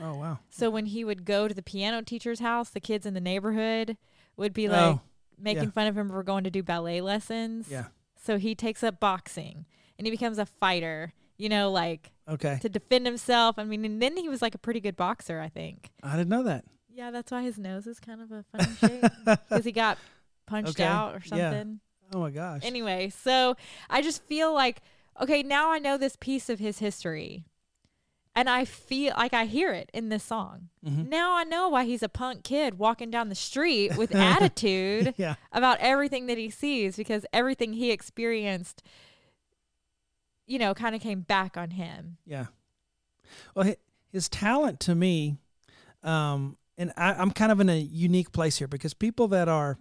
Oh 0.00 0.14
wow. 0.16 0.38
So 0.50 0.70
when 0.70 0.86
he 0.86 1.04
would 1.04 1.24
go 1.24 1.46
to 1.48 1.54
the 1.54 1.62
piano 1.62 2.02
teacher's 2.02 2.40
house, 2.40 2.70
the 2.70 2.80
kids 2.80 3.06
in 3.06 3.14
the 3.14 3.20
neighborhood 3.20 3.96
would 4.36 4.52
be 4.52 4.68
like 4.68 4.96
oh 4.96 5.00
making 5.38 5.64
yeah. 5.64 5.70
fun 5.70 5.86
of 5.86 5.96
him 5.96 6.08
for 6.08 6.22
going 6.22 6.44
to 6.44 6.50
do 6.50 6.62
ballet 6.62 7.00
lessons. 7.00 7.68
yeah. 7.70 7.86
So 8.22 8.38
he 8.38 8.54
takes 8.54 8.82
up 8.82 9.00
boxing 9.00 9.66
and 9.98 10.06
he 10.06 10.10
becomes 10.10 10.38
a 10.38 10.46
fighter, 10.46 11.12
you 11.36 11.48
know, 11.48 11.70
like 11.70 12.10
Okay. 12.28 12.58
to 12.62 12.68
defend 12.70 13.04
himself. 13.04 13.58
I 13.58 13.64
mean, 13.64 13.84
and 13.84 14.00
then 14.00 14.16
he 14.16 14.28
was 14.30 14.40
like 14.40 14.54
a 14.54 14.58
pretty 14.58 14.80
good 14.80 14.96
boxer, 14.96 15.40
I 15.40 15.48
think. 15.50 15.90
I 16.02 16.16
didn't 16.16 16.30
know 16.30 16.42
that. 16.44 16.64
Yeah, 16.88 17.10
that's 17.10 17.30
why 17.30 17.42
his 17.42 17.58
nose 17.58 17.86
is 17.86 18.00
kind 18.00 18.22
of 18.22 18.32
a 18.32 18.44
funny 18.50 18.74
shape 18.76 19.04
because 19.48 19.64
he 19.64 19.72
got 19.72 19.98
punched 20.46 20.70
Okay, 20.70 20.84
out 20.84 21.14
or 21.14 21.22
yeah. 21.24 21.50
something. 21.50 21.80
Oh 22.12 22.20
my 22.20 22.30
gosh. 22.30 22.62
Anyway, 22.64 23.10
so 23.10 23.56
I 23.90 24.02
just 24.02 24.22
feel 24.22 24.52
like, 24.52 24.82
okay, 25.20 25.42
now 25.42 25.70
I 25.72 25.78
know 25.78 25.96
this 25.96 26.16
piece 26.16 26.48
of 26.48 26.58
his 26.58 26.78
history. 26.78 27.44
And 28.36 28.50
I 28.50 28.64
feel 28.64 29.14
like 29.16 29.32
I 29.32 29.44
hear 29.44 29.72
it 29.72 29.90
in 29.94 30.08
this 30.08 30.24
song. 30.24 30.68
Mhm. 30.84 31.08
Now 31.08 31.36
I 31.36 31.44
know 31.44 31.68
why 31.68 31.84
he's 31.84 32.02
a 32.02 32.08
punk 32.08 32.42
kid 32.42 32.78
walking 32.80 33.08
down 33.08 33.28
the 33.28 33.36
street 33.36 33.96
with 33.96 34.12
attitude 34.14 35.14
yeah. 35.16 35.36
about 35.52 35.78
everything 35.78 36.26
that 36.26 36.36
he 36.36 36.50
sees 36.50 36.96
because 36.96 37.24
everything 37.32 37.74
he 37.74 37.92
experienced, 37.92 38.82
you 40.48 40.58
know, 40.58 40.74
kind 40.74 40.96
of 40.96 41.00
came 41.00 41.20
back 41.20 41.56
on 41.56 41.70
him. 41.70 42.16
Yeah. 42.26 42.46
Well, 43.54 43.72
his 44.10 44.28
talent 44.28 44.80
to 44.80 44.96
me, 44.96 45.36
um, 46.02 46.56
and 46.76 46.92
I, 46.96 47.14
I'm 47.14 47.30
kind 47.30 47.52
of 47.52 47.60
in 47.60 47.68
a 47.68 47.78
unique 47.78 48.32
place 48.32 48.58
here 48.58 48.68
because 48.68 48.94
people 48.94 49.28
that 49.28 49.48
are 49.48 49.78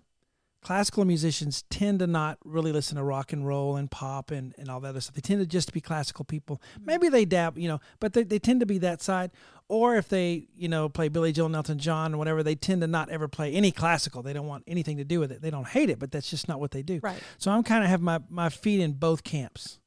classical 0.63 1.05
musicians 1.05 1.63
tend 1.69 1.99
to 1.99 2.07
not 2.07 2.37
really 2.43 2.71
listen 2.71 2.97
to 2.97 3.03
rock 3.03 3.33
and 3.33 3.45
roll 3.45 3.75
and 3.75 3.91
pop 3.91 4.31
and, 4.31 4.55
and 4.57 4.69
all 4.69 4.79
that 4.79 4.89
other 4.89 5.01
stuff. 5.01 5.15
They 5.15 5.21
tend 5.21 5.41
to 5.41 5.45
just 5.45 5.73
be 5.73 5.81
classical 5.81 6.25
people. 6.25 6.61
Mm-hmm. 6.75 6.85
Maybe 6.85 7.09
they 7.09 7.25
dab, 7.25 7.57
you 7.57 7.67
know, 7.67 7.79
but 7.99 8.13
they, 8.13 8.23
they 8.23 8.39
tend 8.39 8.61
to 8.61 8.65
be 8.65 8.77
that 8.79 9.01
side. 9.01 9.31
Or 9.67 9.95
if 9.95 10.09
they, 10.09 10.47
you 10.55 10.67
know, 10.67 10.89
play 10.89 11.07
Billy 11.09 11.31
Joel, 11.31 11.55
Elton 11.55 11.79
John, 11.79 12.13
or 12.13 12.17
whatever, 12.17 12.43
they 12.43 12.55
tend 12.55 12.81
to 12.81 12.87
not 12.87 13.09
ever 13.09 13.27
play 13.27 13.53
any 13.53 13.71
classical. 13.71 14.21
They 14.21 14.33
don't 14.33 14.47
want 14.47 14.63
anything 14.67 14.97
to 14.97 15.03
do 15.03 15.19
with 15.19 15.31
it. 15.31 15.41
They 15.41 15.49
don't 15.49 15.67
hate 15.67 15.89
it, 15.89 15.99
but 15.99 16.11
that's 16.11 16.29
just 16.29 16.47
not 16.47 16.59
what 16.59 16.71
they 16.71 16.83
do. 16.83 16.99
Right. 17.01 17.19
So 17.37 17.51
I'm 17.51 17.63
kind 17.63 17.83
of 17.83 17.89
have 17.89 18.01
my, 18.01 18.19
my 18.29 18.49
feet 18.49 18.81
in 18.81 18.93
both 18.93 19.23
camps. 19.23 19.79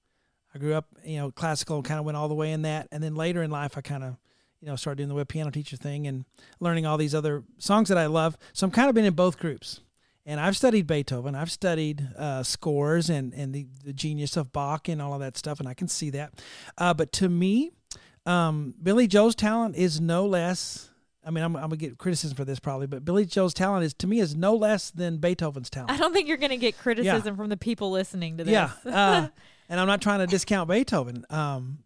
I 0.55 0.59
grew 0.59 0.75
up, 0.75 0.87
you 1.05 1.19
know, 1.19 1.31
classical 1.31 1.83
kind 1.83 2.01
of 2.01 2.07
went 2.07 2.17
all 2.17 2.29
the 2.29 2.35
way 2.35 2.53
in 2.53 2.63
that. 2.63 2.89
And 2.91 3.03
then 3.03 3.15
later 3.15 3.43
in 3.43 3.51
life, 3.51 3.77
I 3.77 3.83
kind 3.83 4.03
of, 4.03 4.17
you 4.61 4.69
know, 4.69 4.77
started 4.77 4.97
doing 4.97 5.11
the 5.11 5.15
web 5.15 5.29
piano 5.29 5.51
teacher 5.51 5.77
thing 5.77 6.07
and 6.07 6.25
learning 6.61 6.87
all 6.87 6.97
these 6.97 7.15
other 7.15 7.45
songs 7.59 7.91
that 7.91 7.99
I 7.99 8.07
love. 8.07 8.39
So 8.55 8.67
I'm 8.67 8.71
kind 8.71 8.89
of 8.89 8.95
been 8.95 9.05
in 9.05 9.15
both 9.15 9.39
groups. 9.39 9.81
And 10.29 10.41
I've 10.41 10.57
studied 10.57 10.89
Beethoven. 10.89 11.37
I've 11.37 11.53
studied 11.53 12.09
uh, 12.19 12.43
scores 12.43 13.09
and, 13.09 13.33
and 13.33 13.55
the, 13.55 13.67
the 13.85 13.93
genius 13.93 14.37
of 14.37 14.53
Bach 14.53 14.89
and 14.89 15.01
all 15.01 15.15
of 15.15 15.21
that 15.21 15.37
stuff. 15.37 15.61
And 15.61 15.69
I 15.69 15.75
can 15.75 15.87
see 15.87 16.11
that. 16.11 16.35
Uh, 16.77 16.93
but 16.93 17.13
to 17.13 17.29
me, 17.29 17.71
um, 18.27 18.75
Billy 18.83 19.07
Joel's 19.07 19.37
talent 19.37 19.77
is 19.77 20.01
no 20.01 20.27
less. 20.27 20.91
I 21.25 21.31
mean, 21.31 21.45
I'm, 21.45 21.55
I'm 21.57 21.63
gonna 21.63 21.77
get 21.77 21.97
criticism 21.99 22.37
for 22.37 22.45
this 22.45 22.59
probably, 22.59 22.89
but 22.89 23.05
Billy 23.05 23.25
Joel's 23.25 23.55
talent 23.55 23.85
is 23.85 23.95
to 23.95 24.09
me 24.09 24.19
is 24.19 24.37
no 24.37 24.55
less 24.55 24.91
than 24.91 25.19
Beethoven's 25.19 25.71
talent. 25.71 25.93
I 25.93 25.97
don't 25.97 26.13
think 26.13 26.29
you're 26.29 26.37
going 26.37 26.51
to 26.51 26.57
get 26.57 26.79
criticism 26.79 27.37
from 27.37 27.49
the 27.49 27.57
people 27.57 27.91
listening 27.91 28.37
to 28.39 28.45
this. 28.45 28.53
Yeah, 28.53 28.71
uh, 28.85 29.29
and 29.69 29.81
I'm 29.81 29.89
not 29.89 30.01
trying 30.01 30.21
to 30.21 30.27
discount 30.27 30.69
Beethoven. 30.69 31.25
Um, 31.31 31.79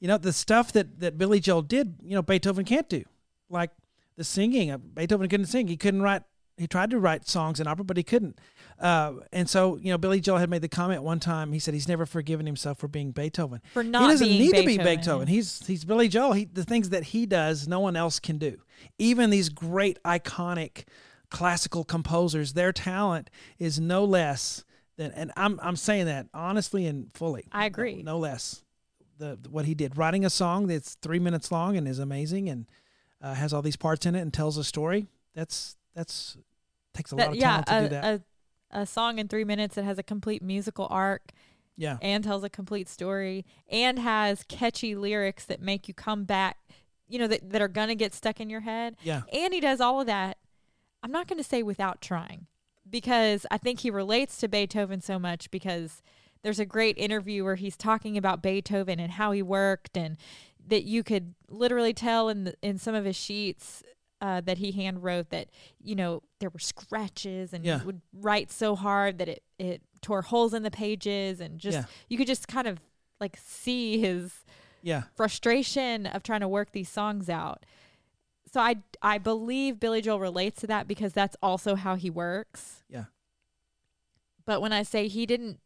you 0.00 0.08
know, 0.08 0.16
the 0.16 0.32
stuff 0.32 0.72
that 0.72 1.00
that 1.00 1.18
Billy 1.18 1.40
Joel 1.40 1.62
did, 1.62 1.96
you 2.02 2.14
know, 2.14 2.22
Beethoven 2.22 2.64
can't 2.64 2.88
do. 2.88 3.04
Like 3.50 3.70
the 4.16 4.24
singing, 4.24 4.70
uh, 4.70 4.78
Beethoven 4.78 5.28
couldn't 5.28 5.46
sing. 5.46 5.68
He 5.68 5.76
couldn't 5.76 6.02
write. 6.02 6.22
He 6.56 6.66
tried 6.68 6.90
to 6.90 7.00
write 7.00 7.26
songs 7.26 7.58
in 7.58 7.66
opera, 7.66 7.84
but 7.84 7.96
he 7.96 8.04
couldn't. 8.04 8.38
Uh, 8.78 9.14
and 9.32 9.48
so, 9.48 9.76
you 9.76 9.90
know, 9.90 9.98
Billy 9.98 10.20
Joel 10.20 10.38
had 10.38 10.50
made 10.50 10.62
the 10.62 10.68
comment 10.68 11.02
one 11.02 11.18
time. 11.18 11.52
He 11.52 11.58
said 11.58 11.74
he's 11.74 11.88
never 11.88 12.06
forgiven 12.06 12.46
himself 12.46 12.78
for 12.78 12.86
being 12.86 13.10
Beethoven. 13.10 13.60
For 13.72 13.82
not 13.82 14.02
he 14.02 14.08
doesn't 14.08 14.28
being 14.28 14.38
need 14.38 14.52
Beethoven. 14.52 14.72
to 14.72 14.78
be 14.78 14.96
Beethoven. 14.96 15.28
He's 15.28 15.66
he's 15.66 15.84
Billy 15.84 16.08
Joel. 16.08 16.32
He 16.32 16.44
the 16.44 16.64
things 16.64 16.90
that 16.90 17.04
he 17.04 17.26
does, 17.26 17.66
no 17.66 17.80
one 17.80 17.96
else 17.96 18.20
can 18.20 18.38
do. 18.38 18.58
Even 18.98 19.30
these 19.30 19.48
great 19.48 20.00
iconic 20.04 20.84
classical 21.30 21.82
composers, 21.84 22.52
their 22.52 22.72
talent 22.72 23.30
is 23.58 23.80
no 23.80 24.04
less 24.04 24.64
than. 24.96 25.10
And 25.12 25.32
I'm 25.36 25.58
I'm 25.62 25.76
saying 25.76 26.06
that 26.06 26.26
honestly 26.32 26.86
and 26.86 27.10
fully. 27.14 27.46
I 27.50 27.66
agree. 27.66 28.02
No, 28.02 28.12
no 28.12 28.18
less. 28.18 28.62
The 29.18 29.38
what 29.50 29.64
he 29.64 29.74
did, 29.74 29.96
writing 29.96 30.24
a 30.24 30.30
song 30.30 30.68
that's 30.68 30.94
three 30.96 31.18
minutes 31.18 31.50
long 31.50 31.76
and 31.76 31.88
is 31.88 31.98
amazing 31.98 32.48
and 32.48 32.66
uh, 33.20 33.34
has 33.34 33.52
all 33.52 33.62
these 33.62 33.76
parts 33.76 34.06
in 34.06 34.14
it 34.14 34.20
and 34.20 34.32
tells 34.32 34.56
a 34.56 34.64
story. 34.64 35.06
That's 35.34 35.76
that's 35.94 36.36
takes 36.92 37.12
a 37.12 37.16
That- 37.16 37.28
lot 37.28 37.30
of 37.30 37.36
yeah, 37.36 37.62
talent 37.62 37.66
to 37.66 37.76
a, 37.76 37.82
do 37.82 37.88
that. 37.88 38.04
A, 38.72 38.80
a 38.80 38.86
song 38.86 39.18
in 39.18 39.28
three 39.28 39.44
minutes 39.44 39.74
that 39.76 39.84
has 39.84 39.98
a 39.98 40.02
complete 40.02 40.42
musical 40.42 40.86
arc 40.90 41.32
yeah. 41.76 41.98
and 42.02 42.24
tells 42.24 42.44
a 42.44 42.48
complete 42.50 42.88
story 42.88 43.44
and 43.68 43.98
has 43.98 44.44
catchy 44.44 44.94
lyrics 44.94 45.44
that 45.44 45.60
make 45.60 45.88
you 45.88 45.94
come 45.94 46.24
back, 46.24 46.56
you 47.08 47.18
know, 47.18 47.26
that, 47.26 47.50
that 47.50 47.62
are 47.62 47.68
going 47.68 47.88
to 47.88 47.94
get 47.94 48.14
stuck 48.14 48.40
in 48.40 48.50
your 48.50 48.60
head. 48.60 48.96
Yeah. 49.02 49.22
And 49.32 49.52
he 49.52 49.60
does 49.60 49.80
all 49.80 50.00
of 50.00 50.06
that. 50.06 50.38
I'm 51.02 51.12
not 51.12 51.28
going 51.28 51.38
to 51.38 51.48
say 51.48 51.62
without 51.62 52.00
trying 52.00 52.46
because 52.88 53.46
I 53.50 53.58
think 53.58 53.80
he 53.80 53.90
relates 53.90 54.38
to 54.38 54.48
Beethoven 54.48 55.00
so 55.00 55.18
much 55.18 55.50
because 55.50 56.02
there's 56.42 56.60
a 56.60 56.66
great 56.66 56.96
interview 56.98 57.44
where 57.44 57.56
he's 57.56 57.76
talking 57.76 58.16
about 58.16 58.42
Beethoven 58.42 59.00
and 59.00 59.12
how 59.12 59.32
he 59.32 59.42
worked 59.42 59.96
and 59.96 60.16
that 60.66 60.84
you 60.84 61.02
could 61.02 61.34
literally 61.48 61.92
tell 61.92 62.28
in 62.28 62.44
the, 62.44 62.54
in 62.62 62.78
some 62.78 62.94
of 62.94 63.04
his 63.04 63.16
sheets 63.16 63.82
uh, 64.24 64.40
that 64.40 64.56
he 64.58 64.72
hand 64.72 65.02
wrote 65.04 65.28
that 65.30 65.48
you 65.82 65.94
know 65.94 66.22
there 66.40 66.48
were 66.50 66.58
scratches 66.58 67.52
and 67.52 67.62
Yeah. 67.64 67.80
he 67.80 67.84
would 67.86 68.00
write 68.12 68.50
so 68.50 68.74
hard 68.74 69.18
that 69.18 69.28
it 69.28 69.42
it 69.58 69.82
tore 70.00 70.22
holes 70.22 70.54
in 70.54 70.62
the 70.62 70.70
pages 70.70 71.40
and 71.40 71.58
just 71.58 71.76
Yeah. 71.78 71.84
you 72.08 72.16
could 72.18 72.26
just 72.26 72.48
kind 72.48 72.66
of 72.66 72.78
like 73.20 73.36
see 73.36 73.98
his 73.98 74.44
Yeah. 74.82 75.02
frustration 75.14 76.06
of 76.06 76.22
trying 76.22 76.40
to 76.40 76.48
work 76.48 76.72
these 76.72 76.88
songs 76.88 77.28
out. 77.28 77.66
So 78.52 78.60
I 78.60 78.76
I 79.02 79.18
believe 79.18 79.78
Billy 79.80 80.00
Joel 80.00 80.20
relates 80.20 80.60
to 80.62 80.66
that 80.68 80.88
because 80.88 81.12
that's 81.12 81.36
also 81.42 81.74
how 81.74 81.94
he 81.96 82.08
works. 82.08 82.82
Yeah. 82.88 83.06
But 84.46 84.60
when 84.62 84.72
I 84.72 84.82
say 84.84 85.08
he 85.08 85.26
didn't 85.26 85.60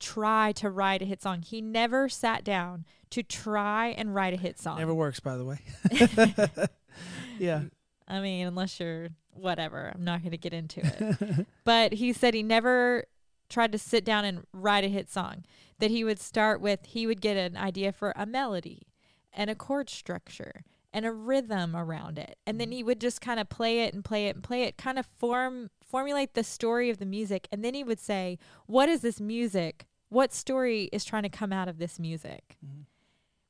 try 0.00 0.52
to 0.52 0.68
write 0.70 1.00
a 1.02 1.04
hit 1.04 1.22
song. 1.22 1.40
He 1.42 1.62
never 1.62 2.08
sat 2.08 2.44
down 2.44 2.84
to 3.10 3.22
try 3.22 3.88
and 3.88 4.14
write 4.14 4.34
a 4.34 4.36
hit 4.36 4.58
song. 4.58 4.76
Never 4.78 4.92
works, 4.92 5.20
by 5.20 5.36
the 5.36 5.44
way. 5.44 5.58
yeah. 7.38 7.62
I 8.06 8.20
mean, 8.20 8.46
unless 8.46 8.78
you're 8.80 9.08
whatever, 9.32 9.92
I'm 9.94 10.04
not 10.04 10.20
going 10.20 10.32
to 10.32 10.38
get 10.38 10.52
into 10.52 10.80
it. 10.82 11.46
but 11.64 11.94
he 11.94 12.12
said 12.12 12.34
he 12.34 12.42
never 12.42 13.04
tried 13.48 13.72
to 13.72 13.78
sit 13.78 14.04
down 14.04 14.24
and 14.24 14.46
write 14.52 14.84
a 14.84 14.88
hit 14.88 15.10
song. 15.10 15.44
That 15.78 15.90
he 15.90 16.04
would 16.04 16.20
start 16.20 16.60
with, 16.60 16.86
he 16.86 17.06
would 17.06 17.20
get 17.20 17.36
an 17.36 17.56
idea 17.56 17.92
for 17.92 18.12
a 18.16 18.26
melody 18.26 18.86
and 19.32 19.50
a 19.50 19.54
chord 19.54 19.90
structure 19.90 20.64
and 20.92 21.04
a 21.04 21.12
rhythm 21.12 21.74
around 21.74 22.18
it. 22.18 22.38
And 22.46 22.60
then 22.60 22.70
he 22.70 22.84
would 22.84 23.00
just 23.00 23.20
kind 23.20 23.40
of 23.40 23.48
play 23.48 23.80
it 23.80 23.92
and 23.92 24.04
play 24.04 24.28
it 24.28 24.36
and 24.36 24.44
play 24.44 24.62
it, 24.62 24.76
kind 24.76 24.98
of 24.98 25.06
form 25.06 25.70
formulate 25.84 26.34
the 26.34 26.44
story 26.44 26.88
of 26.90 26.98
the 26.98 27.06
music. 27.06 27.48
And 27.50 27.64
then 27.64 27.74
he 27.74 27.82
would 27.84 28.00
say, 28.00 28.38
What 28.66 28.88
is 28.88 29.00
this 29.00 29.20
music? 29.20 29.86
What 30.08 30.32
story 30.32 30.88
is 30.92 31.04
trying 31.04 31.24
to 31.24 31.28
come 31.28 31.52
out 31.52 31.66
of 31.66 31.78
this 31.78 31.98
music? 31.98 32.56
Mm-hmm. 32.64 32.82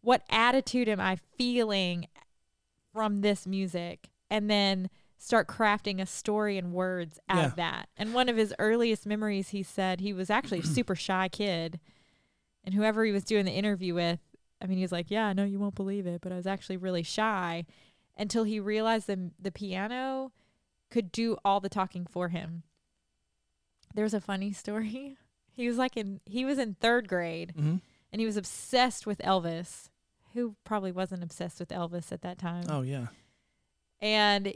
What 0.01 0.23
attitude 0.31 0.89
am 0.89 1.01
I 1.01 1.19
feeling 1.37 2.07
from 2.93 3.21
this 3.21 3.47
music? 3.47 4.09
And 4.31 4.51
then 4.51 4.91
start 5.19 5.47
crafting 5.49 6.01
a 6.01 6.07
story 6.07 6.59
and 6.59 6.73
words 6.73 7.19
out 7.29 7.39
Yeah. 7.39 7.47
of 7.47 7.57
that. 7.57 7.89
And 7.97 8.13
one 8.15 8.29
of 8.29 8.37
his 8.37 8.53
earliest 8.59 9.07
memories, 9.07 9.51
he 9.51 9.63
said 9.63 10.01
he 10.01 10.13
was 10.13 10.29
actually 10.31 10.61
a 10.61 10.63
super 10.77 10.95
shy 10.95 11.29
kid. 11.29 11.81
And 12.65 12.75
whoever 12.75 13.05
he 13.05 13.13
was 13.13 13.25
doing 13.25 13.45
the 13.45 13.53
interview 13.53 13.95
with, 13.95 14.21
I 14.63 14.67
mean, 14.67 14.79
he 14.79 14.85
was 14.85 14.93
like, 14.93 15.11
"Yeah, 15.11 15.27
I 15.27 15.33
know 15.35 15.45
you 15.45 15.59
won't 15.59 15.75
believe 15.75 16.07
it, 16.07 16.21
but 16.23 16.33
I 16.33 16.37
was 16.37 16.47
actually 16.47 16.79
really 16.79 17.03
shy," 17.03 17.67
until 18.17 18.45
he 18.45 18.59
realized 18.61 19.07
the 19.07 19.31
the 19.39 19.53
piano 19.53 20.33
could 20.91 21.13
do 21.13 21.37
all 21.45 21.61
the 21.61 21.69
talking 21.69 22.07
for 22.07 22.29
him. 22.31 22.63
There's 23.95 24.15
a 24.15 24.21
funny 24.21 24.53
story. 24.63 25.17
He 25.53 25.69
was 25.69 25.77
like 25.79 25.97
in 25.97 26.21
he 26.25 26.45
was 26.45 26.59
in 26.59 26.75
third 26.75 27.09
grade, 27.09 27.53
hmm 27.57 27.77
and 28.13 28.21
he 28.21 28.27
was 28.27 28.37
obsessed 28.37 29.07
with 29.07 29.19
Elvis. 29.19 29.89
Who 30.35 30.55
probably 30.65 30.93
wasn't 30.93 31.23
obsessed 31.25 31.59
with 31.61 31.69
Elvis 31.71 32.13
at 32.13 32.23
that 32.23 32.39
time? 32.39 32.65
Oh 32.69 32.83
yeah. 32.83 33.09
And 34.01 34.55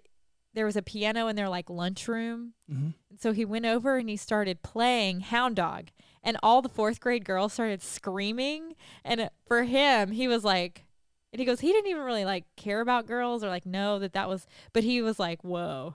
there 0.55 0.67
was 0.67 0.77
a 0.77 0.83
piano 0.83 1.29
in 1.29 1.37
their 1.37 1.49
like 1.49 1.71
lunchroom, 1.71 2.55
hmm 2.71 2.91
so 3.21 3.33
he 3.33 3.45
went 3.45 3.67
over 3.67 3.97
and 3.97 4.09
he 4.09 4.17
started 4.17 4.63
playing 4.63 5.21
Hound 5.21 5.57
Dog, 5.57 5.89
and 6.23 6.37
all 6.43 6.63
the 6.63 6.69
fourth 6.69 7.01
grade 7.01 7.25
girls 7.25 7.53
started 7.53 7.83
screaming. 7.83 8.75
And 9.05 9.29
for 9.49 9.65
him, 9.65 10.13
he 10.13 10.29
was 10.29 10.45
like, 10.45 10.85
and 11.33 11.41
he 11.41 11.45
goes, 11.47 11.59
he 11.61 11.73
didn't 11.73 11.91
even 11.91 12.05
really 12.05 12.25
like 12.25 12.45
care 12.57 12.81
about 12.81 13.07
girls 13.07 13.43
or 13.43 13.49
like 13.49 13.67
know 13.67 13.99
that 13.99 14.13
that 14.13 14.29
was, 14.29 14.47
but 14.73 14.85
he 14.85 15.03
was 15.03 15.19
like, 15.19 15.43
whoa, 15.43 15.95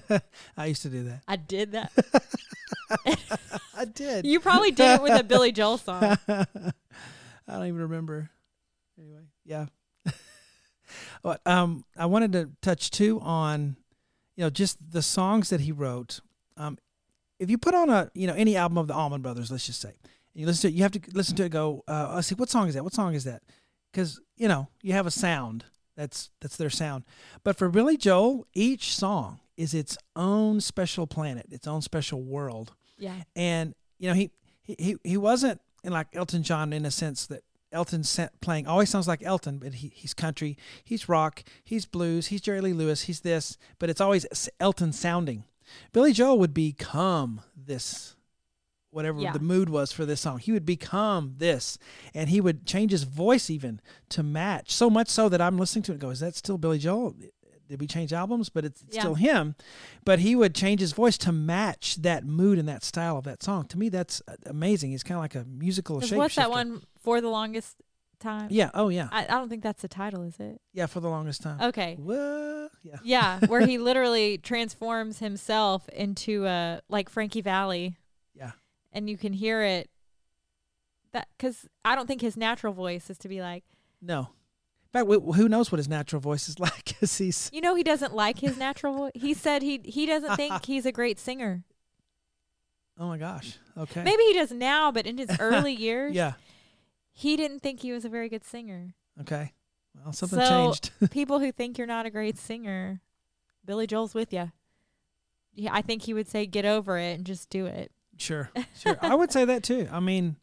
I 0.56 0.66
used 0.66 0.82
to 0.82 0.88
do 0.88 1.04
that. 1.04 1.22
I 1.28 1.36
did 1.36 1.72
that. 1.72 1.92
I 3.76 3.84
did. 3.84 4.26
you 4.26 4.40
probably 4.40 4.70
did 4.72 4.96
it 4.96 5.02
with 5.02 5.18
a 5.18 5.22
Billy 5.24 5.52
Joel 5.52 5.78
song. 5.78 6.18
I 6.28 6.42
don't 7.46 7.66
even 7.66 7.80
remember. 7.82 8.30
Anyway, 8.98 9.22
yeah. 9.44 9.66
But 11.24 11.40
um, 11.46 11.84
I 11.96 12.06
wanted 12.06 12.32
to 12.34 12.50
touch 12.62 12.90
too 12.92 13.18
on, 13.20 13.76
you 14.36 14.44
know, 14.44 14.50
just 14.50 14.78
the 14.92 15.02
songs 15.02 15.48
that 15.50 15.60
he 15.62 15.72
wrote. 15.72 16.20
Um, 16.56 16.78
if 17.40 17.50
you 17.50 17.58
put 17.58 17.74
on 17.74 17.90
a, 17.90 18.10
you 18.14 18.28
know, 18.28 18.34
any 18.34 18.56
album 18.56 18.78
of 18.78 18.86
the 18.86 18.94
Allman 18.94 19.22
Brothers, 19.22 19.50
let's 19.50 19.66
just 19.66 19.80
say, 19.80 19.88
and 19.88 20.40
you 20.40 20.46
listen 20.46 20.62
to 20.70 20.74
it, 20.74 20.76
you 20.76 20.82
have 20.84 20.92
to 20.92 21.00
listen 21.12 21.34
to 21.36 21.44
it. 21.44 21.48
Go, 21.48 21.82
uh, 21.88 22.12
I 22.16 22.20
see, 22.20 22.36
what 22.36 22.48
song 22.50 22.68
is 22.68 22.74
that? 22.74 22.84
What 22.84 22.94
song 22.94 23.14
is 23.14 23.24
that? 23.24 23.42
Because 23.90 24.20
you 24.36 24.46
know 24.46 24.68
you 24.82 24.92
have 24.92 25.06
a 25.06 25.10
sound. 25.10 25.64
That's 25.96 26.30
that's 26.40 26.56
their 26.56 26.70
sound. 26.70 27.04
But 27.42 27.56
for 27.56 27.68
Billy 27.68 27.96
Joel, 27.96 28.46
each 28.54 28.94
song 28.94 29.40
is 29.56 29.74
its 29.74 29.96
own 30.16 30.60
special 30.60 31.06
planet, 31.06 31.46
its 31.50 31.66
own 31.66 31.80
special 31.82 32.20
world 32.22 32.72
Yeah. 32.98 33.14
and 33.36 33.74
you 33.98 34.08
know 34.08 34.14
he 34.14 34.30
he 34.62 34.74
he, 34.78 34.96
he 35.04 35.16
wasn't 35.16 35.60
in 35.84 35.92
like 35.92 36.08
Elton 36.12 36.42
John 36.42 36.72
in 36.72 36.84
a 36.84 36.90
sense 36.90 37.26
that 37.26 37.42
Elton 37.74 38.02
playing 38.40 38.66
always 38.66 38.88
sounds 38.88 39.06
like 39.08 39.22
Elton, 39.22 39.58
but 39.58 39.74
he, 39.74 39.88
he's 39.94 40.14
country, 40.14 40.56
he's 40.84 41.08
rock, 41.08 41.44
he's 41.64 41.84
blues, 41.84 42.28
he's 42.28 42.40
Jerry 42.40 42.60
Lee 42.60 42.72
Lewis, 42.72 43.02
he's 43.02 43.20
this, 43.20 43.58
but 43.78 43.90
it's 43.90 44.00
always 44.00 44.48
Elton 44.60 44.92
sounding. 44.92 45.44
Billy 45.92 46.12
Joel 46.12 46.38
would 46.38 46.54
become 46.54 47.40
this, 47.56 48.16
whatever 48.90 49.20
Yeah. 49.20 49.32
the 49.32 49.40
mood 49.40 49.68
was 49.68 49.92
for 49.92 50.04
this 50.06 50.20
song. 50.20 50.38
He 50.38 50.52
would 50.52 50.64
become 50.66 51.34
this, 51.38 51.78
and 52.14 52.28
he 52.30 52.40
would 52.40 52.64
change 52.66 52.92
his 52.92 53.02
voice 53.04 53.50
even 53.50 53.80
to 54.10 54.22
match. 54.22 54.72
So 54.72 54.88
much 54.88 55.08
so 55.08 55.28
that 55.28 55.40
I'm 55.40 55.58
listening 55.58 55.82
to 55.84 55.92
it 55.92 55.94
and 55.96 56.00
go, 56.00 56.10
is 56.10 56.20
that 56.20 56.36
still 56.36 56.58
Billy 56.58 56.78
Joel? 56.78 57.16
Did 57.66 57.80
we 57.80 57.86
change 57.86 58.12
albums? 58.12 58.50
But 58.50 58.66
it's 58.66 58.84
Yeah. 58.90 59.00
still 59.00 59.14
him. 59.14 59.54
But 60.04 60.18
he 60.18 60.36
would 60.36 60.54
change 60.54 60.80
his 60.80 60.92
voice 60.92 61.16
to 61.18 61.32
match 61.32 61.96
that 61.96 62.24
mood 62.26 62.58
and 62.58 62.68
that 62.68 62.84
style 62.84 63.16
of 63.16 63.24
that 63.24 63.42
song. 63.42 63.64
To 63.68 63.78
me, 63.78 63.88
that's 63.88 64.20
uh, 64.28 64.36
amazing. 64.44 64.90
He's 64.90 65.02
kind 65.02 65.16
of 65.16 65.22
like 65.22 65.34
a 65.34 65.44
musical 65.48 66.00
shape. 66.02 66.18
What's 66.18 66.34
that 66.36 66.50
one 66.50 66.82
for 67.04 67.20
the 67.20 67.28
longest 67.28 67.76
time? 68.18 68.48
Yeah. 68.50 68.70
Oh, 68.74 68.88
yeah. 68.88 69.08
I, 69.12 69.24
I 69.24 69.28
don't 69.28 69.48
think 69.48 69.62
that's 69.62 69.82
the 69.82 69.88
title, 69.88 70.22
is 70.22 70.40
it? 70.40 70.60
Yeah. 70.72 70.86
For 70.86 71.00
the 71.00 71.08
longest 71.10 71.42
time. 71.42 71.60
Okay. 71.60 71.96
What? 71.98 72.70
Yeah. 72.82 72.96
Yeah, 73.02 73.40
where 73.46 73.64
he 73.66 73.78
literally 73.78 74.38
transforms 74.38 75.18
himself 75.20 75.88
into 75.90 76.46
a 76.46 76.80
like 76.88 77.08
Frankie 77.08 77.40
Valli. 77.42 77.96
Yeah. 78.34 78.52
And 78.92 79.08
you 79.08 79.16
can 79.16 79.32
hear 79.32 79.62
it 79.62 79.88
that 81.12 81.28
cuz 81.38 81.66
I 81.84 81.94
don't 81.94 82.06
think 82.06 82.20
his 82.20 82.36
natural 82.36 82.72
voice 82.72 83.08
is 83.10 83.18
to 83.18 83.28
be 83.28 83.40
like, 83.40 83.64
No. 84.02 84.30
In 84.92 85.00
fact, 85.00 85.10
wh- 85.10 85.34
who 85.36 85.48
knows 85.48 85.72
what 85.72 85.78
his 85.78 85.88
natural 85.88 86.20
voice 86.20 86.48
is 86.48 86.58
like? 86.66 86.84
Because 86.84 87.16
he's 87.18 87.50
you 87.52 87.60
know 87.60 87.74
he 87.74 87.82
doesn't 87.82 88.14
like 88.14 88.38
his 88.40 88.56
natural 88.58 88.94
voice. 88.94 89.12
He 89.14 89.32
said 89.34 89.62
he 89.62 89.80
he 89.84 90.06
doesn't 90.06 90.36
think 90.36 90.64
he's 90.66 90.86
a 90.86 90.92
great 90.92 91.18
singer. 91.18 91.64
oh 92.98 93.08
my 93.08 93.18
gosh. 93.18 93.58
Okay. 93.76 94.02
Maybe 94.04 94.22
he 94.24 94.34
does 94.34 94.52
now, 94.52 94.92
but 94.92 95.06
in 95.06 95.18
his 95.18 95.30
early 95.40 95.72
years, 95.72 96.14
Yeah. 96.14 96.34
He 97.16 97.36
didn't 97.36 97.60
think 97.60 97.80
he 97.80 97.92
was 97.92 98.04
a 98.04 98.08
very 98.08 98.28
good 98.28 98.44
singer. 98.44 98.94
Okay. 99.20 99.52
Well, 100.02 100.12
something 100.12 100.38
So- 100.40 100.48
changed. 100.74 100.90
People 101.12 101.38
who 101.38 101.52
think 101.52 101.78
you're 101.78 101.86
not 101.86 102.04
a 102.06 102.10
great 102.10 102.36
singer, 102.36 103.00
Billy 103.64 103.86
Joel's 103.86 104.12
with 104.14 104.32
you. 104.32 104.50
Yeah, 105.54 105.70
I 105.72 105.82
think 105.82 106.02
he 106.02 106.12
would 106.12 106.28
say 106.28 106.46
get 106.46 106.64
over 106.64 106.98
it 106.98 107.14
and 107.16 107.24
just 107.24 107.48
do 107.48 107.66
it. 107.66 107.92
Sure, 108.18 108.50
sure. 108.78 108.98
I 109.00 109.14
would 109.14 109.30
say 109.32 109.44
that 109.44 109.62
too. 109.62 109.88
I 109.90 110.00
mean, 110.00 110.36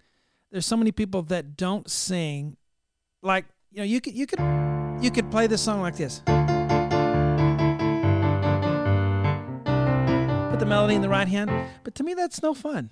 there's 0.51 0.65
so 0.65 0.77
many 0.77 0.93
people 0.93 1.21
that 1.23 1.57
don't 1.57 1.89
sing. 1.91 2.55
Like 3.21 3.45
you 3.71 3.79
know, 3.79 3.83
you 3.83 3.99
could 3.99 4.13
you 4.13 4.25
could 4.25 4.39
you 5.03 5.11
could 5.11 5.29
play 5.29 5.47
this 5.47 5.61
song 5.61 5.81
like 5.81 5.97
this. 5.97 6.19
Put 10.49 10.59
the 10.59 10.65
melody 10.65 10.95
in 10.95 11.01
the 11.01 11.09
right 11.09 11.27
hand, 11.27 11.51
but 11.83 11.93
to 11.95 12.03
me 12.03 12.13
that's 12.13 12.41
no 12.41 12.53
fun. 12.53 12.89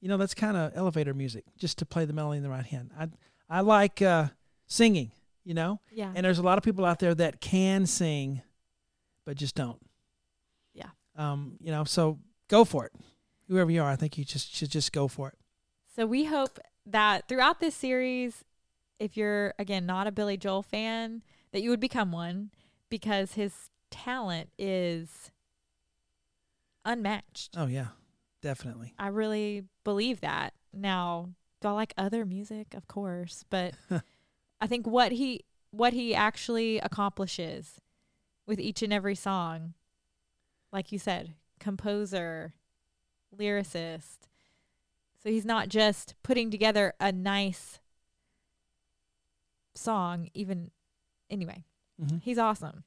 You 0.00 0.08
know, 0.08 0.16
that's 0.16 0.34
kind 0.34 0.56
of 0.56 0.72
elevator 0.76 1.12
music, 1.14 1.44
just 1.56 1.78
to 1.78 1.86
play 1.86 2.04
the 2.04 2.12
melody 2.12 2.36
in 2.38 2.42
the 2.42 2.50
right 2.50 2.64
hand. 2.66 2.90
I 2.98 3.08
I 3.48 3.60
like 3.62 4.00
uh, 4.02 4.28
singing. 4.66 5.12
You 5.44 5.54
know, 5.54 5.80
Yeah. 5.90 6.12
and 6.14 6.26
there's 6.26 6.38
a 6.38 6.42
lot 6.42 6.58
of 6.58 6.64
people 6.64 6.84
out 6.84 6.98
there 6.98 7.14
that 7.14 7.40
can 7.40 7.86
sing, 7.86 8.42
but 9.24 9.34
just 9.38 9.54
don't. 9.54 9.80
Yeah. 10.74 10.90
Um, 11.16 11.56
you 11.58 11.70
know, 11.70 11.84
so 11.84 12.18
go 12.48 12.66
for 12.66 12.84
it. 12.84 12.92
Whoever 13.48 13.70
you 13.70 13.80
are, 13.82 13.88
I 13.90 13.96
think 13.96 14.18
you 14.18 14.26
just 14.26 14.54
should 14.54 14.70
just 14.70 14.92
go 14.92 15.08
for 15.08 15.28
it. 15.28 15.38
So 15.96 16.04
we 16.04 16.26
hope 16.26 16.58
that 16.84 17.28
throughout 17.28 17.60
this 17.60 17.74
series, 17.74 18.44
if 18.98 19.16
you're 19.16 19.54
again 19.58 19.86
not 19.86 20.06
a 20.06 20.12
Billy 20.12 20.36
Joel 20.36 20.62
fan, 20.62 21.22
that 21.52 21.62
you 21.62 21.70
would 21.70 21.80
become 21.80 22.12
one 22.12 22.50
because 22.90 23.32
his 23.32 23.70
talent 23.90 24.50
is 24.58 25.30
unmatched. 26.84 27.54
Oh 27.56 27.66
yeah, 27.66 27.88
definitely. 28.48 28.94
I 28.98 29.08
really 29.08 29.64
believe 29.84 30.22
that. 30.22 30.54
Now, 30.72 31.28
do 31.60 31.68
I 31.68 31.72
like 31.72 31.92
other 31.98 32.24
music? 32.24 32.72
Of 32.72 32.88
course, 32.88 33.44
but 33.50 33.74
I 34.60 34.66
think 34.66 34.86
what 34.86 35.12
he 35.12 35.44
what 35.70 35.92
he 35.92 36.14
actually 36.14 36.78
accomplishes 36.78 37.82
with 38.46 38.58
each 38.58 38.82
and 38.82 38.90
every 38.90 39.14
song, 39.14 39.74
like 40.72 40.90
you 40.92 40.98
said, 40.98 41.34
composer, 41.60 42.54
lyricist. 43.38 44.16
So 45.22 45.28
he's 45.28 45.44
not 45.44 45.68
just 45.68 46.14
putting 46.22 46.50
together 46.50 46.94
a 46.98 47.12
nice 47.12 47.80
song, 49.74 50.30
even 50.32 50.70
anyway. 51.28 51.64
Mhm. 52.02 52.22
He's 52.22 52.38
awesome. 52.38 52.84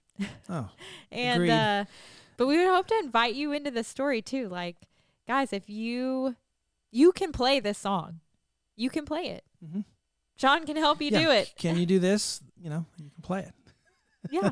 Oh, 0.50 0.70
And 1.12 1.36
Agreed. 1.44 1.52
uh 1.52 1.86
but 2.38 2.48
we 2.48 2.58
would 2.58 2.68
hope 2.74 2.88
to 2.88 3.00
invite 3.04 3.36
you 3.36 3.52
into 3.52 3.70
the 3.70 3.84
story 3.84 4.24
too. 4.24 4.50
Like, 4.50 4.78
guys, 5.28 5.54
if 5.54 5.70
you 5.70 6.36
you 6.92 7.12
can 7.12 7.32
play 7.32 7.60
this 7.60 7.78
song, 7.78 8.20
you 8.76 8.90
can 8.90 9.06
play 9.06 9.24
it. 9.28 9.44
Mhm. 9.66 9.86
Sean 10.38 10.66
can 10.66 10.76
help 10.76 11.02
you 11.02 11.10
Yeah. 11.12 11.20
do 11.20 11.30
it. 11.32 11.54
Can 11.58 11.78
you 11.78 11.86
do 11.86 12.00
this? 12.00 12.42
You 12.60 12.70
know, 12.70 12.86
you 12.98 13.10
can 13.12 13.22
play 13.22 13.42
it. 13.42 13.54
Yeah. 14.32 14.52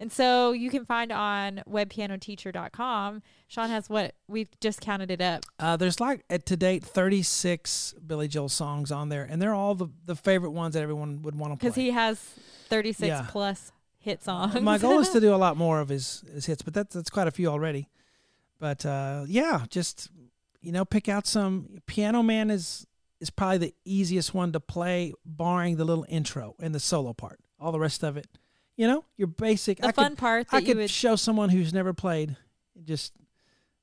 and 0.00 0.10
so 0.12 0.52
you 0.52 0.68
can 0.70 0.84
find 0.84 1.10
on 1.12 1.62
webpianoteacher.com. 1.68 3.22
Sean 3.48 3.68
has 3.70 3.88
what 3.88 4.14
we've 4.28 4.48
just 4.60 4.80
counted 4.80 5.10
it 5.10 5.20
up. 5.20 5.44
Uh, 5.58 5.76
there's 5.76 6.00
like 6.00 6.24
at 6.30 6.46
to 6.46 6.56
date 6.56 6.84
36 6.84 7.94
Billy 8.06 8.28
Joel 8.28 8.48
songs 8.48 8.90
on 8.92 9.08
there, 9.08 9.24
and 9.24 9.40
they're 9.40 9.54
all 9.54 9.74
the, 9.74 9.88
the 10.04 10.16
favorite 10.16 10.50
ones 10.50 10.74
that 10.74 10.82
everyone 10.82 11.22
would 11.22 11.34
want 11.34 11.52
to 11.52 11.56
play. 11.58 11.68
Because 11.68 11.76
he 11.76 11.90
has 11.90 12.18
36 12.68 13.08
Yeah. 13.08 13.26
plus 13.28 13.72
hit 13.98 14.22
songs. 14.22 14.60
My 14.60 14.78
goal 14.78 15.00
is 15.00 15.10
to 15.10 15.20
do 15.26 15.34
a 15.34 15.36
lot 15.36 15.56
more 15.56 15.80
of 15.80 15.88
his, 15.88 16.22
his 16.32 16.46
hits, 16.46 16.62
but 16.62 16.74
that's 16.74 16.94
that's 16.94 17.10
quite 17.10 17.26
a 17.28 17.30
few 17.32 17.48
already. 17.48 17.88
But 18.58 18.84
uh, 18.86 19.24
yeah, 19.26 19.64
just 19.68 20.08
you 20.60 20.72
know, 20.72 20.84
pick 20.84 21.08
out 21.08 21.26
some. 21.26 21.80
Piano 21.86 22.22
Man 22.22 22.50
is 22.50 22.86
is 23.20 23.30
probably 23.30 23.58
the 23.58 23.74
easiest 23.84 24.34
one 24.34 24.52
to 24.52 24.60
play, 24.60 25.12
barring 25.24 25.76
the 25.76 25.84
little 25.84 26.06
intro 26.08 26.54
and 26.60 26.74
the 26.74 26.80
solo 26.80 27.12
part. 27.12 27.38
All 27.58 27.72
the 27.72 27.78
rest 27.80 28.02
of 28.02 28.16
it, 28.16 28.26
you 28.76 28.86
know, 28.86 29.04
your 29.16 29.28
basic. 29.28 29.78
The 29.78 29.88
I 29.88 29.92
fun 29.92 30.10
could, 30.12 30.18
part 30.18 30.46
I 30.52 30.60
could 30.62 30.76
would. 30.76 30.90
show 30.90 31.16
someone 31.16 31.48
who's 31.48 31.72
never 31.72 31.92
played, 31.92 32.36
just 32.84 33.12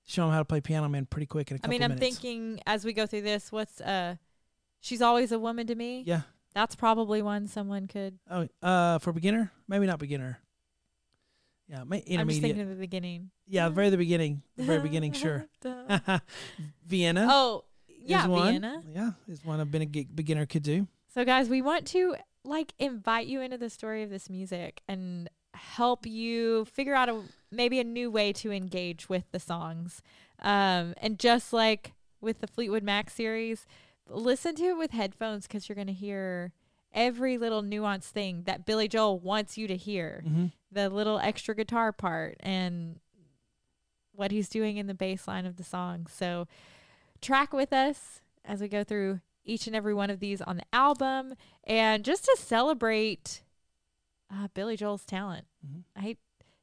show 0.05 0.23
them 0.23 0.31
how 0.31 0.39
to 0.39 0.45
play 0.45 0.61
Piano 0.61 0.87
Man 0.89 1.05
pretty 1.05 1.25
quick 1.27 1.49
in 1.51 1.55
a 1.55 1.57
I 1.57 1.59
couple 1.59 1.69
I 1.69 1.73
mean, 1.73 1.83
I'm 1.83 1.95
minutes. 1.95 2.17
thinking 2.19 2.59
as 2.67 2.85
we 2.85 2.93
go 2.93 3.05
through 3.05 3.21
this, 3.21 3.51
what's 3.51 3.81
uh, 3.81 4.15
she's 4.79 5.01
always 5.01 5.31
a 5.31 5.39
woman 5.39 5.67
to 5.67 5.75
me. 5.75 6.03
Yeah. 6.05 6.21
That's 6.53 6.75
probably 6.75 7.23
one 7.23 7.47
someone 7.47 7.87
could. 7.87 8.19
Oh, 8.29 8.47
uh, 8.61 8.99
for 8.99 9.11
beginner, 9.11 9.51
maybe 9.67 9.87
not 9.87 9.97
beginner. 9.97 10.37
Yeah, 11.67 11.83
may, 11.85 12.03
I'm 12.17 12.27
just 12.27 12.41
thinking 12.41 12.61
of 12.61 12.69
the 12.69 12.75
beginning. 12.75 13.31
yeah, 13.47 13.69
very 13.69 13.89
the 13.89 13.97
beginning, 13.97 14.43
the 14.57 14.63
very 14.63 14.79
beginning, 14.89 15.13
sure. 15.13 15.47
Vienna. 16.85 17.27
oh, 17.29 17.63
yeah. 17.87 18.27
Vienna. 18.27 18.81
Yeah, 18.93 19.11
is 19.27 19.43
one 19.45 19.59
a 19.59 19.65
begin- 19.65 20.09
beginner 20.13 20.45
could 20.45 20.63
do. 20.63 20.87
So, 21.13 21.23
guys, 21.23 21.47
we 21.49 21.61
want 21.61 21.87
to 21.87 22.15
like 22.43 22.73
invite 22.79 23.27
you 23.27 23.39
into 23.41 23.57
the 23.57 23.69
story 23.69 24.03
of 24.03 24.09
this 24.09 24.29
music 24.29 24.81
and 24.87 25.29
help 25.53 26.05
you 26.05 26.65
figure 26.65 26.95
out 26.95 27.07
a 27.09 27.21
maybe 27.51 27.79
a 27.79 27.83
new 27.83 28.11
way 28.11 28.33
to 28.33 28.51
engage 28.51 29.07
with 29.07 29.23
the 29.31 29.39
songs. 29.39 30.01
Um, 30.41 30.93
and 30.97 31.17
just 31.17 31.53
like 31.53 31.93
with 32.19 32.41
the 32.41 32.47
Fleetwood 32.47 32.83
Mac 32.83 33.09
series, 33.09 33.65
listen 34.09 34.55
to 34.55 34.63
it 34.65 34.77
with 34.77 34.91
headphones 34.91 35.47
because 35.47 35.69
you're 35.69 35.75
going 35.75 35.87
to 35.87 35.93
hear 35.93 36.51
every 36.93 37.37
little 37.37 37.61
nuanced 37.63 38.03
thing 38.11 38.43
that 38.43 38.65
Billy 38.65 38.87
Joel 38.87 39.19
wants 39.19 39.57
you 39.57 39.67
to 39.67 39.75
hear. 39.75 40.21
hmm 40.25 40.45
The 40.71 40.89
little 40.89 41.19
extra 41.19 41.55
guitar 41.55 41.91
part 41.91 42.37
and 42.39 42.99
what 44.15 44.31
he's 44.31 44.49
doing 44.49 44.77
in 44.77 44.87
the 44.87 44.93
bass 44.93 45.27
line 45.27 45.45
of 45.45 45.55
the 45.57 45.63
song. 45.63 46.07
So 46.07 46.47
track 47.21 47.51
with 47.53 47.73
us 47.73 48.21
as 48.45 48.61
we 48.61 48.67
go 48.67 48.83
through 48.83 49.21
each 49.45 49.67
and 49.67 49.75
every 49.75 49.93
one 49.93 50.09
of 50.09 50.19
these 50.19 50.41
on 50.41 50.57
the 50.57 50.63
album 50.71 51.33
and 51.65 52.03
just 52.05 52.25
to 52.25 52.37
celebrate 52.39 53.41
uh, 54.31 54.47
Billy 54.53 54.77
Joel's 54.77 55.05
talent. 55.05 55.45
Mhm. 55.65 55.83
I 55.95 55.99
hate 56.01 56.17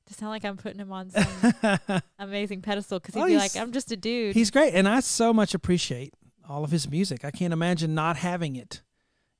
to 0.06 0.14
sound 0.14 0.30
like 0.30 0.44
I'm 0.44 0.56
putting 0.56 0.78
him 0.80 0.92
on 0.92 1.10
some 1.10 2.02
amazing 2.18 2.62
pedestal 2.62 2.98
because 3.00 3.14
he'd 3.14 3.20
Oh, 3.22 3.26
be 3.26 3.36
like, 3.36 3.56
I'm 3.56 3.72
just 3.72 3.92
a 3.92 3.96
dude. 3.96 4.34
He's 4.34 4.50
great, 4.50 4.74
and 4.74 4.88
I 4.88 5.00
so 5.00 5.32
much 5.32 5.54
appreciate 5.54 6.14
all 6.48 6.64
of 6.64 6.70
his 6.70 6.88
music. 6.90 7.24
I 7.24 7.30
can't 7.30 7.52
imagine 7.52 7.94
not 7.94 8.16
having 8.16 8.56
it. 8.56 8.82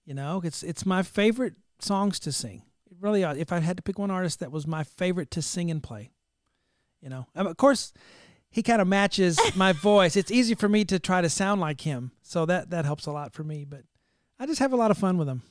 You 0.04 0.14
know, 0.14 0.40
it's 0.44 0.62
it's 0.62 0.84
my 0.86 1.02
favorite 1.02 1.54
songs 1.78 2.18
to 2.20 2.32
sing. 2.32 2.62
It 2.90 2.96
really, 3.00 3.22
are. 3.24 3.36
if 3.36 3.52
I 3.52 3.60
had 3.60 3.76
to 3.76 3.82
pick 3.82 3.98
one 3.98 4.10
artist 4.10 4.40
that 4.40 4.50
was 4.50 4.66
my 4.66 4.82
favorite 4.84 5.30
to 5.32 5.42
sing 5.42 5.70
and 5.70 5.82
play, 5.82 6.10
you 7.00 7.08
know, 7.08 7.26
Um, 7.34 7.46
of 7.46 7.56
course, 7.56 7.92
he 8.50 8.62
kind 8.62 8.82
of 8.82 8.88
matches 8.88 9.38
my 9.56 9.72
voice. 9.72 10.16
It's 10.16 10.30
easy 10.30 10.54
for 10.54 10.68
me 10.68 10.84
to 10.86 10.98
try 10.98 11.20
to 11.20 11.28
sound 11.28 11.60
like 11.60 11.82
him, 11.82 12.12
so 12.22 12.44
that 12.46 12.70
that 12.70 12.84
helps 12.84 13.06
a 13.06 13.12
lot 13.12 13.32
for 13.32 13.44
me. 13.44 13.64
But 13.64 13.82
I 14.38 14.46
just 14.46 14.58
have 14.60 14.72
a 14.72 14.76
lot 14.76 14.90
of 14.90 14.98
fun 14.98 15.16
with 15.18 15.28
him. 15.28 15.42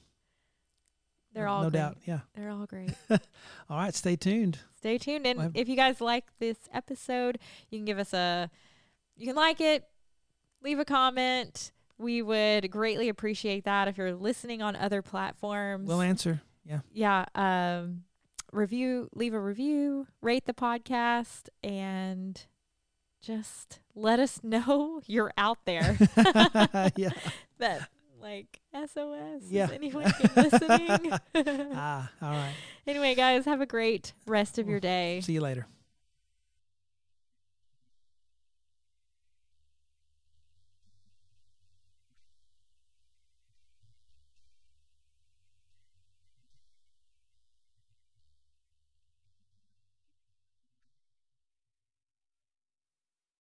They're 1.33 1.47
all 1.47 1.61
no 1.63 1.69
great. 1.69 1.79
doubt. 1.79 1.97
Yeah. 2.05 2.19
They're 2.35 2.49
all 2.49 2.65
great. 2.65 2.89
All 3.69 3.77
right, 3.77 3.93
stay 3.93 4.15
tuned. 4.15 4.57
Stay 4.75 4.97
tuned. 4.97 5.27
And 5.27 5.37
Well, 5.37 5.51
if 5.53 5.69
you 5.69 5.75
guys 5.75 6.01
like 6.01 6.25
this 6.39 6.57
episode, 6.73 7.37
you 7.69 7.77
can 7.77 7.85
give 7.85 7.99
us 7.99 8.13
a, 8.15 8.49
you 9.15 9.27
can 9.27 9.35
like 9.35 9.61
it, 9.61 9.87
leave 10.63 10.79
a 10.79 10.85
comment. 10.85 11.71
We 11.99 12.21
would 12.21 12.71
greatly 12.71 13.09
appreciate 13.09 13.65
that 13.65 13.87
if 13.89 13.97
you're 13.97 14.15
listening 14.15 14.61
on 14.61 14.75
other 14.75 15.01
platforms. 15.01 15.87
We'll 15.87 16.01
answer. 16.01 16.41
Yeah. 16.65 16.79
yeah. 16.93 17.25
Um, 17.35 18.03
review, 18.53 19.09
leave 19.13 19.33
a 19.33 19.39
review, 19.39 20.07
rate 20.21 20.45
the 20.45 20.53
podcast, 20.53 21.49
and 21.61 22.41
just 23.21 23.81
let 23.95 24.19
us 24.19 24.39
know 24.43 25.01
you're 25.05 25.33
out 25.37 25.59
there. 25.65 25.97
yeah. 26.95 27.09
that 27.59 27.89
like 28.21 28.59
SOS. 28.73 29.43
Yeah. 29.49 29.65
Is 29.65 29.71
anyone 29.71 30.13
listening? 30.35 31.11
Ah, 31.73 32.09
all 32.21 32.31
right. 32.31 32.53
anyway, 32.87 33.13
guys, 33.13 33.45
have 33.45 33.61
a 33.61 33.65
great 33.65 34.13
rest 34.25 34.57
of 34.57 34.67
your 34.69 34.79
day. 34.79 35.21
See 35.21 35.33
you 35.33 35.41
later. 35.41 35.67